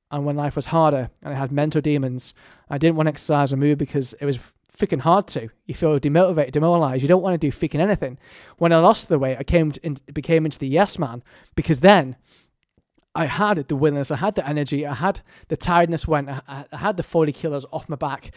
and 0.10 0.26
when 0.26 0.36
life 0.36 0.56
was 0.56 0.68
harder 0.68 1.12
and 1.22 1.36
I 1.36 1.38
had 1.38 1.52
mental 1.52 1.82
demons. 1.82 2.34
I 2.68 2.80
didn't 2.80 2.96
want 2.96 3.06
to 3.06 3.12
exercise 3.12 3.54
or 3.54 3.58
move 3.58 3.78
because 3.78 4.14
it 4.14 4.26
was 4.26 4.40
freaking 4.80 5.02
hard 5.02 5.28
to. 5.28 5.50
You 5.66 5.76
feel 5.76 6.00
demotivated, 6.00 6.52
demoralized. 6.52 7.02
You 7.02 7.08
don't 7.08 7.22
want 7.22 7.40
to 7.40 7.48
do 7.48 7.56
freaking 7.56 7.80
anything. 7.80 8.18
When 8.58 8.72
I 8.72 8.78
lost 8.78 9.10
the 9.10 9.20
weight, 9.20 9.38
I 9.38 9.44
came 9.44 9.74
in, 9.84 9.98
became 10.14 10.46
into 10.46 10.58
the 10.58 10.68
yes 10.68 10.98
man 10.98 11.22
because 11.56 11.82
then 11.82 12.16
I 13.14 13.26
had 13.26 13.68
the 13.68 13.76
willingness, 13.76 14.12
I 14.12 14.18
had 14.18 14.36
the 14.36 14.48
energy, 14.48 14.86
I 14.86 14.94
had 14.94 15.22
the 15.50 15.58
tiredness 15.58 16.08
went, 16.08 16.30
I, 16.30 16.66
I 16.72 16.78
had 16.78 16.96
the 16.96 17.04
40 17.04 17.32
kilos 17.34 17.66
off 17.72 17.90
my 17.90 17.96
back. 17.96 18.32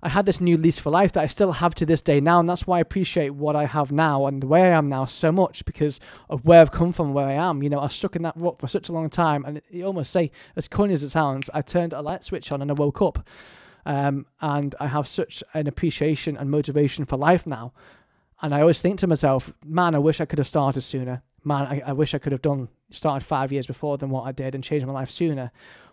I 0.00 0.10
had 0.10 0.26
this 0.26 0.40
new 0.40 0.56
lease 0.56 0.78
for 0.78 0.90
life 0.90 1.10
that 1.12 1.24
I 1.24 1.26
still 1.26 1.52
have 1.52 1.74
to 1.74 1.84
this 1.84 2.02
day 2.02 2.20
now, 2.20 2.38
and 2.38 2.48
that's 2.48 2.68
why 2.68 2.78
I 2.78 2.80
appreciate 2.80 3.30
what 3.30 3.56
I 3.56 3.66
have 3.66 3.90
now 3.90 4.26
and 4.26 4.40
the 4.40 4.46
way 4.46 4.62
I 4.62 4.78
am 4.78 4.88
now 4.88 5.06
so 5.06 5.32
much 5.32 5.64
because 5.64 5.98
of 6.30 6.44
where 6.44 6.60
I've 6.60 6.70
come 6.70 6.92
from, 6.92 7.12
where 7.12 7.26
I 7.26 7.32
am. 7.32 7.64
You 7.64 7.70
know, 7.70 7.80
I 7.80 7.88
stuck 7.88 8.14
in 8.14 8.22
that 8.22 8.36
rut 8.36 8.60
for 8.60 8.68
such 8.68 8.88
a 8.88 8.92
long 8.92 9.10
time, 9.10 9.44
and 9.44 9.60
you 9.70 9.84
almost 9.84 10.12
say, 10.12 10.30
as 10.54 10.68
corny 10.68 10.94
as 10.94 11.02
it 11.02 11.10
sounds, 11.10 11.50
I 11.52 11.62
turned 11.62 11.92
a 11.92 12.00
light 12.00 12.22
switch 12.22 12.52
on 12.52 12.62
and 12.62 12.70
I 12.70 12.74
woke 12.74 13.02
up, 13.02 13.28
um, 13.88 14.26
and 14.42 14.74
I 14.78 14.86
have 14.88 15.08
such 15.08 15.42
an 15.54 15.66
appreciation 15.66 16.36
and 16.36 16.50
motivation 16.50 17.06
for 17.06 17.16
life 17.16 17.46
now. 17.46 17.72
And 18.42 18.54
I 18.54 18.60
always 18.60 18.82
think 18.82 18.98
to 18.98 19.06
myself, 19.06 19.50
man, 19.64 19.94
I 19.94 19.98
wish 19.98 20.20
I 20.20 20.26
could 20.26 20.38
have 20.38 20.46
started 20.46 20.82
sooner. 20.82 21.22
Man, 21.42 21.66
I, 21.66 21.82
I 21.86 21.92
wish 21.94 22.12
I 22.12 22.18
could 22.18 22.32
have 22.32 22.42
done 22.42 22.68
started 22.90 23.26
five 23.26 23.50
years 23.50 23.66
before 23.66 23.96
than 23.96 24.10
what 24.10 24.24
I 24.26 24.32
did 24.32 24.54
and 24.54 24.62
changed 24.62 24.86
my 24.86 24.92
life 24.92 25.10
sooner. 25.10 25.50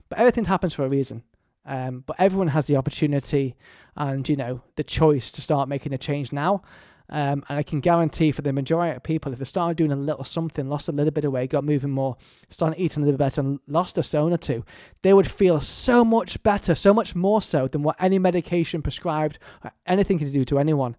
But 0.10 0.20
everything 0.20 0.44
happens 0.44 0.74
for 0.74 0.84
a 0.84 0.90
reason. 0.90 1.24
Um, 1.66 2.04
but 2.06 2.18
everyone 2.20 2.50
has 2.50 2.66
the 2.66 2.76
opportunity 2.76 3.56
and 3.96 4.28
you 4.28 4.36
know 4.36 4.62
the 4.76 4.84
choice 4.84 5.32
to 5.32 5.42
start 5.42 5.70
making 5.70 5.94
a 5.94 5.98
change 5.98 6.34
now. 6.34 6.64
Um, 7.10 7.44
and 7.50 7.60
I 7.60 7.64
can 7.64 7.82
guarantee 7.82 8.32
for 8.32 8.42
the 8.42 8.52
majority 8.52 8.96
of 8.96 9.04
people, 9.04 9.32
if 9.32 9.40
they 9.40 9.46
started 9.46 9.78
doing 9.78 9.92
a 9.92 9.96
little 9.96 10.24
something, 10.24 10.68
lost 10.68 10.88
a 10.88 10.92
little 10.92 11.12
bit 11.12 11.26
of 11.26 11.32
weight, 11.32 11.52
got 11.52 11.64
moving 11.64 11.92
more, 11.92 12.18
started 12.50 12.82
eating 12.82 13.04
a 13.04 13.06
little 13.06 13.20
better, 13.20 13.42
and 13.42 13.60
lost 13.68 13.98
a 13.98 14.04
stone 14.04 14.34
or 14.34 14.38
two, 14.38 14.66
they 15.04 15.14
would 15.14 15.30
feel 15.30 15.60
so 15.60 16.04
much 16.04 16.42
better, 16.42 16.74
so 16.74 16.94
much 16.94 17.16
more 17.16 17.42
so 17.42 17.68
than 17.68 17.84
what 17.84 17.96
any 18.00 18.18
medication 18.18 18.82
prescribed 18.82 19.38
or 19.64 19.72
anything 19.86 20.18
can 20.18 20.32
do 20.32 20.46
to 20.46 20.58
anyone. 20.58 20.96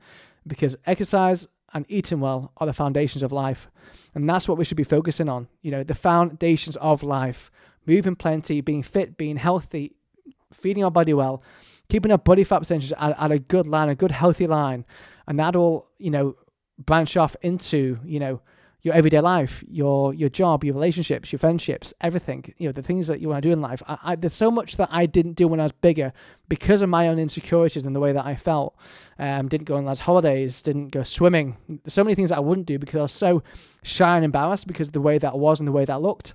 Because 0.47 0.77
exercise 0.87 1.49
and 1.75 1.85
eating 1.89 2.21
well 2.21 2.53
are 2.59 2.67
the 2.67 2.73
foundations 2.73 3.23
of 3.23 3.33
life. 3.33 3.69
And 4.15 4.29
that's 4.29 4.49
what 4.49 4.59
we 4.59 4.65
should 4.65 4.77
be 4.77 4.85
focusing 4.85 5.29
on. 5.29 5.49
You 5.63 5.73
know, 5.73 5.83
the 5.83 5.95
foundations 5.95 6.77
of 6.77 7.03
life. 7.03 7.51
Moving 7.85 8.17
plenty, 8.17 8.61
being 8.61 8.83
fit, 8.83 9.17
being 9.17 9.37
healthy, 9.37 9.95
feeding 10.53 10.83
our 10.85 10.91
body 10.91 11.15
well, 11.15 11.43
keeping 11.89 12.11
our 12.11 12.19
body 12.19 12.45
fat 12.45 12.61
percentage 12.61 12.93
at, 12.93 13.17
at 13.19 13.31
a 13.31 13.39
good 13.39 13.67
line, 13.67 13.89
a 13.89 13.95
good 13.95 14.11
healthy 14.11 14.47
line, 14.47 14.85
and 15.27 15.39
that'll 15.39 15.87
you 15.99 16.11
know 16.11 16.37
branch 16.79 17.17
off 17.17 17.37
into 17.43 17.99
you 18.05 18.21
know 18.21 18.41
your 18.87 18.95
everyday 18.95 19.19
life, 19.21 19.65
your 19.69 20.15
your 20.15 20.29
job, 20.29 20.63
your 20.63 20.73
relationships, 20.73 21.33
your 21.33 21.41
friendships, 21.41 21.93
everything. 22.01 22.55
You 22.57 22.69
know 22.69 22.73
the 22.73 22.83
things 22.83 23.09
that 23.09 23.21
you 23.21 23.29
want 23.29 23.43
to 23.43 23.49
do 23.49 23.53
in 23.53 23.61
life. 23.61 23.83
I, 23.89 23.99
I, 24.05 24.17
there's 24.17 24.33
so 24.33 24.49
much 24.49 24.77
that 24.77 24.89
I 24.93 25.07
didn't 25.07 25.33
do 25.33 25.49
when 25.49 25.59
I 25.59 25.65
was 25.65 25.73
bigger 25.73 26.13
because 26.49 26.83
of 26.83 26.89
my 26.89 27.09
own 27.09 27.19
insecurities 27.19 27.85
and 27.85 27.97
the 27.97 28.01
way 28.01 28.13
that 28.13 28.25
I 28.25 28.37
felt. 28.37 28.77
Um, 29.19 29.49
didn't 29.49 29.67
go 29.67 29.77
on 29.77 29.85
lads' 29.85 30.01
holidays, 30.01 30.63
didn't 30.63 30.91
go 30.91 31.03
swimming. 31.03 31.57
There's 31.69 31.95
so 31.95 32.05
many 32.05 32.15
things 32.15 32.29
that 32.29 32.37
I 32.37 32.41
wouldn't 32.41 32.69
do 32.69 32.79
because 32.79 33.01
I 33.01 33.03
was 33.03 33.13
so 33.13 33.43
shy 33.83 34.15
and 34.15 34.25
embarrassed 34.25 34.69
because 34.69 34.89
of 34.89 34.93
the 34.93 35.01
way 35.01 35.19
that 35.19 35.33
I 35.33 35.37
was 35.37 35.59
and 35.59 35.67
the 35.67 35.73
way 35.73 35.85
that 35.85 35.93
I 35.93 35.97
looked. 35.97 36.35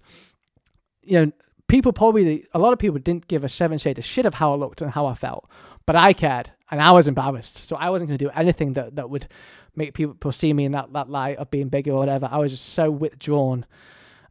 You 1.03 1.25
know, 1.25 1.31
people 1.69 1.93
probably 1.93 2.45
a 2.53 2.59
lot 2.59 2.73
of 2.73 2.79
people 2.79 2.99
didn't 2.99 3.29
give 3.29 3.45
a 3.45 3.49
seven 3.49 3.77
shade 3.77 3.97
of 3.97 4.03
shit 4.03 4.25
of 4.25 4.35
how 4.35 4.51
I 4.51 4.55
looked 4.57 4.81
and 4.81 4.91
how 4.91 5.05
I 5.05 5.13
felt, 5.13 5.49
but 5.85 5.95
I 5.95 6.11
cared 6.11 6.51
and 6.71 6.81
I 6.81 6.91
was 6.91 7.07
embarrassed. 7.07 7.65
So 7.65 7.75
I 7.75 7.89
wasn't 7.89 8.09
going 8.09 8.17
to 8.17 8.25
do 8.25 8.31
anything 8.33 8.73
that, 8.73 8.95
that 8.95 9.09
would 9.09 9.27
make 9.75 9.93
people 9.93 10.31
see 10.31 10.53
me 10.53 10.65
in 10.65 10.71
that, 10.71 10.91
that 10.93 11.09
light 11.09 11.37
of 11.37 11.51
being 11.51 11.69
bigger 11.69 11.91
or 11.91 11.99
whatever. 11.99 12.27
I 12.31 12.37
was 12.37 12.53
just 12.53 12.65
so 12.65 12.89
withdrawn 12.89 13.65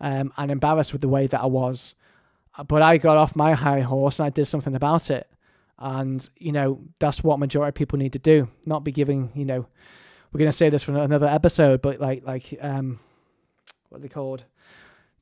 um, 0.00 0.32
and 0.36 0.50
embarrassed 0.50 0.92
with 0.92 1.02
the 1.02 1.08
way 1.08 1.26
that 1.26 1.40
I 1.40 1.46
was. 1.46 1.94
But 2.66 2.82
I 2.82 2.98
got 2.98 3.16
off 3.16 3.36
my 3.36 3.52
high 3.52 3.80
horse 3.80 4.18
and 4.18 4.26
I 4.26 4.30
did 4.30 4.46
something 4.46 4.74
about 4.74 5.10
it. 5.10 5.30
And, 5.78 6.28
you 6.36 6.52
know, 6.52 6.80
that's 6.98 7.22
what 7.22 7.38
majority 7.38 7.68
of 7.68 7.74
people 7.74 7.98
need 7.98 8.12
to 8.14 8.18
do. 8.18 8.48
Not 8.66 8.84
be 8.84 8.92
giving, 8.92 9.30
you 9.34 9.44
know, 9.44 9.66
we're 10.32 10.38
going 10.38 10.50
to 10.50 10.56
say 10.56 10.68
this 10.68 10.82
for 10.82 10.96
another 10.96 11.28
episode, 11.28 11.80
but 11.80 12.00
like, 12.00 12.24
like, 12.24 12.58
um, 12.60 13.00
what 13.88 13.98
are 13.98 14.02
they 14.02 14.08
called? 14.08 14.44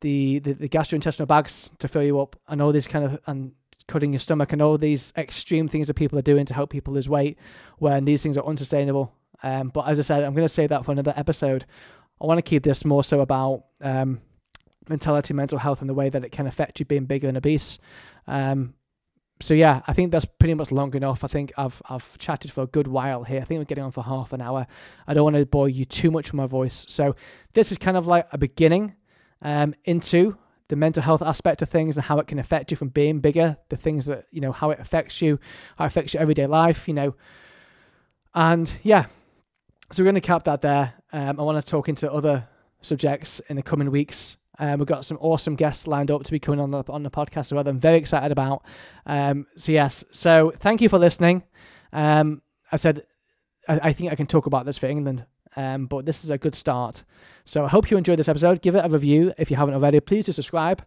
the, 0.00 0.38
the, 0.40 0.52
the 0.52 0.68
gastrointestinal 0.68 1.26
bags 1.26 1.72
to 1.78 1.88
fill 1.88 2.02
you 2.02 2.20
up 2.20 2.36
and 2.48 2.62
all 2.62 2.72
these 2.72 2.86
kind 2.86 3.04
of 3.04 3.18
and 3.26 3.52
cutting 3.88 4.12
your 4.12 4.20
stomach 4.20 4.52
and 4.52 4.62
all 4.62 4.78
these 4.78 5.12
extreme 5.16 5.66
things 5.66 5.88
that 5.88 5.94
people 5.94 6.18
are 6.18 6.22
doing 6.22 6.46
to 6.46 6.54
help 6.54 6.70
people 6.70 6.94
lose 6.94 7.08
weight 7.08 7.38
when 7.78 8.04
these 8.04 8.22
things 8.22 8.38
are 8.38 8.46
unsustainable. 8.46 9.12
Um, 9.42 9.68
but 9.68 9.88
as 9.88 9.98
I 9.98 10.02
said, 10.02 10.22
I'm 10.22 10.34
going 10.34 10.46
to 10.46 10.52
save 10.52 10.68
that 10.68 10.84
for 10.84 10.92
another 10.92 11.14
episode. 11.16 11.64
I 12.20 12.26
want 12.26 12.38
to 12.38 12.42
keep 12.42 12.62
this 12.62 12.84
more 12.84 13.02
so 13.02 13.20
about 13.20 13.64
um, 13.80 14.20
mentality, 14.88 15.34
mental 15.34 15.58
health, 15.58 15.80
and 15.80 15.88
the 15.88 15.94
way 15.94 16.08
that 16.08 16.24
it 16.24 16.32
can 16.32 16.46
affect 16.46 16.78
you 16.78 16.86
being 16.86 17.06
bigger 17.06 17.28
and 17.28 17.36
obese. 17.36 17.78
Um, 18.26 18.74
so 19.40 19.54
yeah, 19.54 19.82
I 19.86 19.92
think 19.92 20.10
that's 20.10 20.24
pretty 20.24 20.54
much 20.54 20.72
long 20.72 20.94
enough. 20.94 21.22
I 21.22 21.28
think 21.28 21.52
I've 21.56 21.80
I've 21.88 22.18
chatted 22.18 22.50
for 22.50 22.62
a 22.62 22.66
good 22.66 22.88
while 22.88 23.22
here. 23.22 23.40
I 23.40 23.44
think 23.44 23.58
we're 23.60 23.66
getting 23.66 23.84
on 23.84 23.92
for 23.92 24.02
half 24.02 24.32
an 24.32 24.40
hour. 24.40 24.66
I 25.06 25.14
don't 25.14 25.24
want 25.24 25.36
to 25.36 25.46
bore 25.46 25.68
you 25.68 25.84
too 25.84 26.10
much 26.10 26.26
with 26.26 26.34
my 26.34 26.46
voice. 26.46 26.84
So 26.88 27.14
this 27.54 27.70
is 27.70 27.78
kind 27.78 27.96
of 27.96 28.06
like 28.06 28.26
a 28.32 28.38
beginning 28.38 28.96
um, 29.40 29.74
into 29.84 30.36
the 30.68 30.76
mental 30.76 31.02
health 31.02 31.22
aspect 31.22 31.62
of 31.62 31.68
things 31.68 31.96
and 31.96 32.04
how 32.04 32.18
it 32.18 32.26
can 32.26 32.38
affect 32.38 32.70
you 32.70 32.76
from 32.76 32.88
being 32.88 33.20
bigger, 33.20 33.56
the 33.68 33.76
things 33.76 34.06
that, 34.06 34.26
you 34.30 34.40
know, 34.40 34.52
how 34.52 34.70
it 34.70 34.78
affects 34.78 35.22
you, 35.22 35.38
how 35.76 35.84
it 35.84 35.88
affects 35.88 36.14
your 36.14 36.22
everyday 36.22 36.46
life, 36.46 36.86
you 36.86 36.94
know. 36.94 37.14
And 38.34 38.72
yeah, 38.82 39.06
so 39.90 40.02
we're 40.02 40.06
going 40.06 40.14
to 40.16 40.20
cap 40.20 40.44
that 40.44 40.60
there. 40.60 40.94
Um, 41.12 41.40
I 41.40 41.42
want 41.42 41.64
to 41.64 41.70
talk 41.70 41.88
into 41.88 42.12
other 42.12 42.46
subjects 42.82 43.40
in 43.48 43.56
the 43.56 43.62
coming 43.62 43.90
weeks. 43.90 44.36
Um, 44.58 44.78
we've 44.78 44.88
got 44.88 45.04
some 45.04 45.18
awesome 45.20 45.56
guests 45.56 45.86
lined 45.86 46.10
up 46.10 46.24
to 46.24 46.32
be 46.32 46.38
coming 46.38 46.60
on 46.60 46.70
the 46.70 46.82
on 46.88 47.04
the 47.04 47.10
podcast 47.10 47.46
as 47.46 47.52
well. 47.52 47.66
I'm 47.66 47.78
very 47.78 47.96
excited 47.96 48.32
about. 48.32 48.64
Um, 49.06 49.46
so 49.56 49.72
yes, 49.72 50.04
so 50.10 50.52
thank 50.58 50.80
you 50.80 50.88
for 50.88 50.98
listening. 50.98 51.44
Um, 51.92 52.42
I 52.72 52.76
said 52.76 53.04
I, 53.68 53.80
I 53.84 53.92
think 53.92 54.10
I 54.10 54.16
can 54.16 54.26
talk 54.26 54.46
about 54.46 54.66
this 54.66 54.76
for 54.76 54.86
England 54.86 55.24
um, 55.56 55.86
but 55.86 56.06
this 56.06 56.24
is 56.24 56.30
a 56.30 56.38
good 56.38 56.54
start. 56.54 57.02
So 57.44 57.64
I 57.64 57.68
hope 57.68 57.90
you 57.90 57.96
enjoyed 57.96 58.18
this 58.18 58.28
episode. 58.28 58.62
Give 58.62 58.74
it 58.74 58.84
a 58.84 58.88
review 58.88 59.32
if 59.38 59.50
you 59.50 59.56
haven't 59.56 59.74
already. 59.74 60.00
Please 60.00 60.26
do 60.26 60.32
subscribe. 60.32 60.82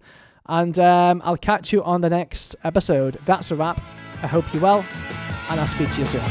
And 0.47 0.77
um, 0.79 1.21
I'll 1.23 1.37
catch 1.37 1.71
you 1.71 1.83
on 1.83 2.01
the 2.01 2.09
next 2.09 2.55
episode. 2.63 3.17
That's 3.25 3.51
a 3.51 3.55
wrap. 3.55 3.81
I 4.23 4.27
hope 4.27 4.45
you're 4.53 4.61
well, 4.61 4.85
and 5.49 5.59
I'll 5.59 5.67
speak 5.67 5.91
to 5.93 5.99
you 5.99 6.05
soon. 6.05 6.21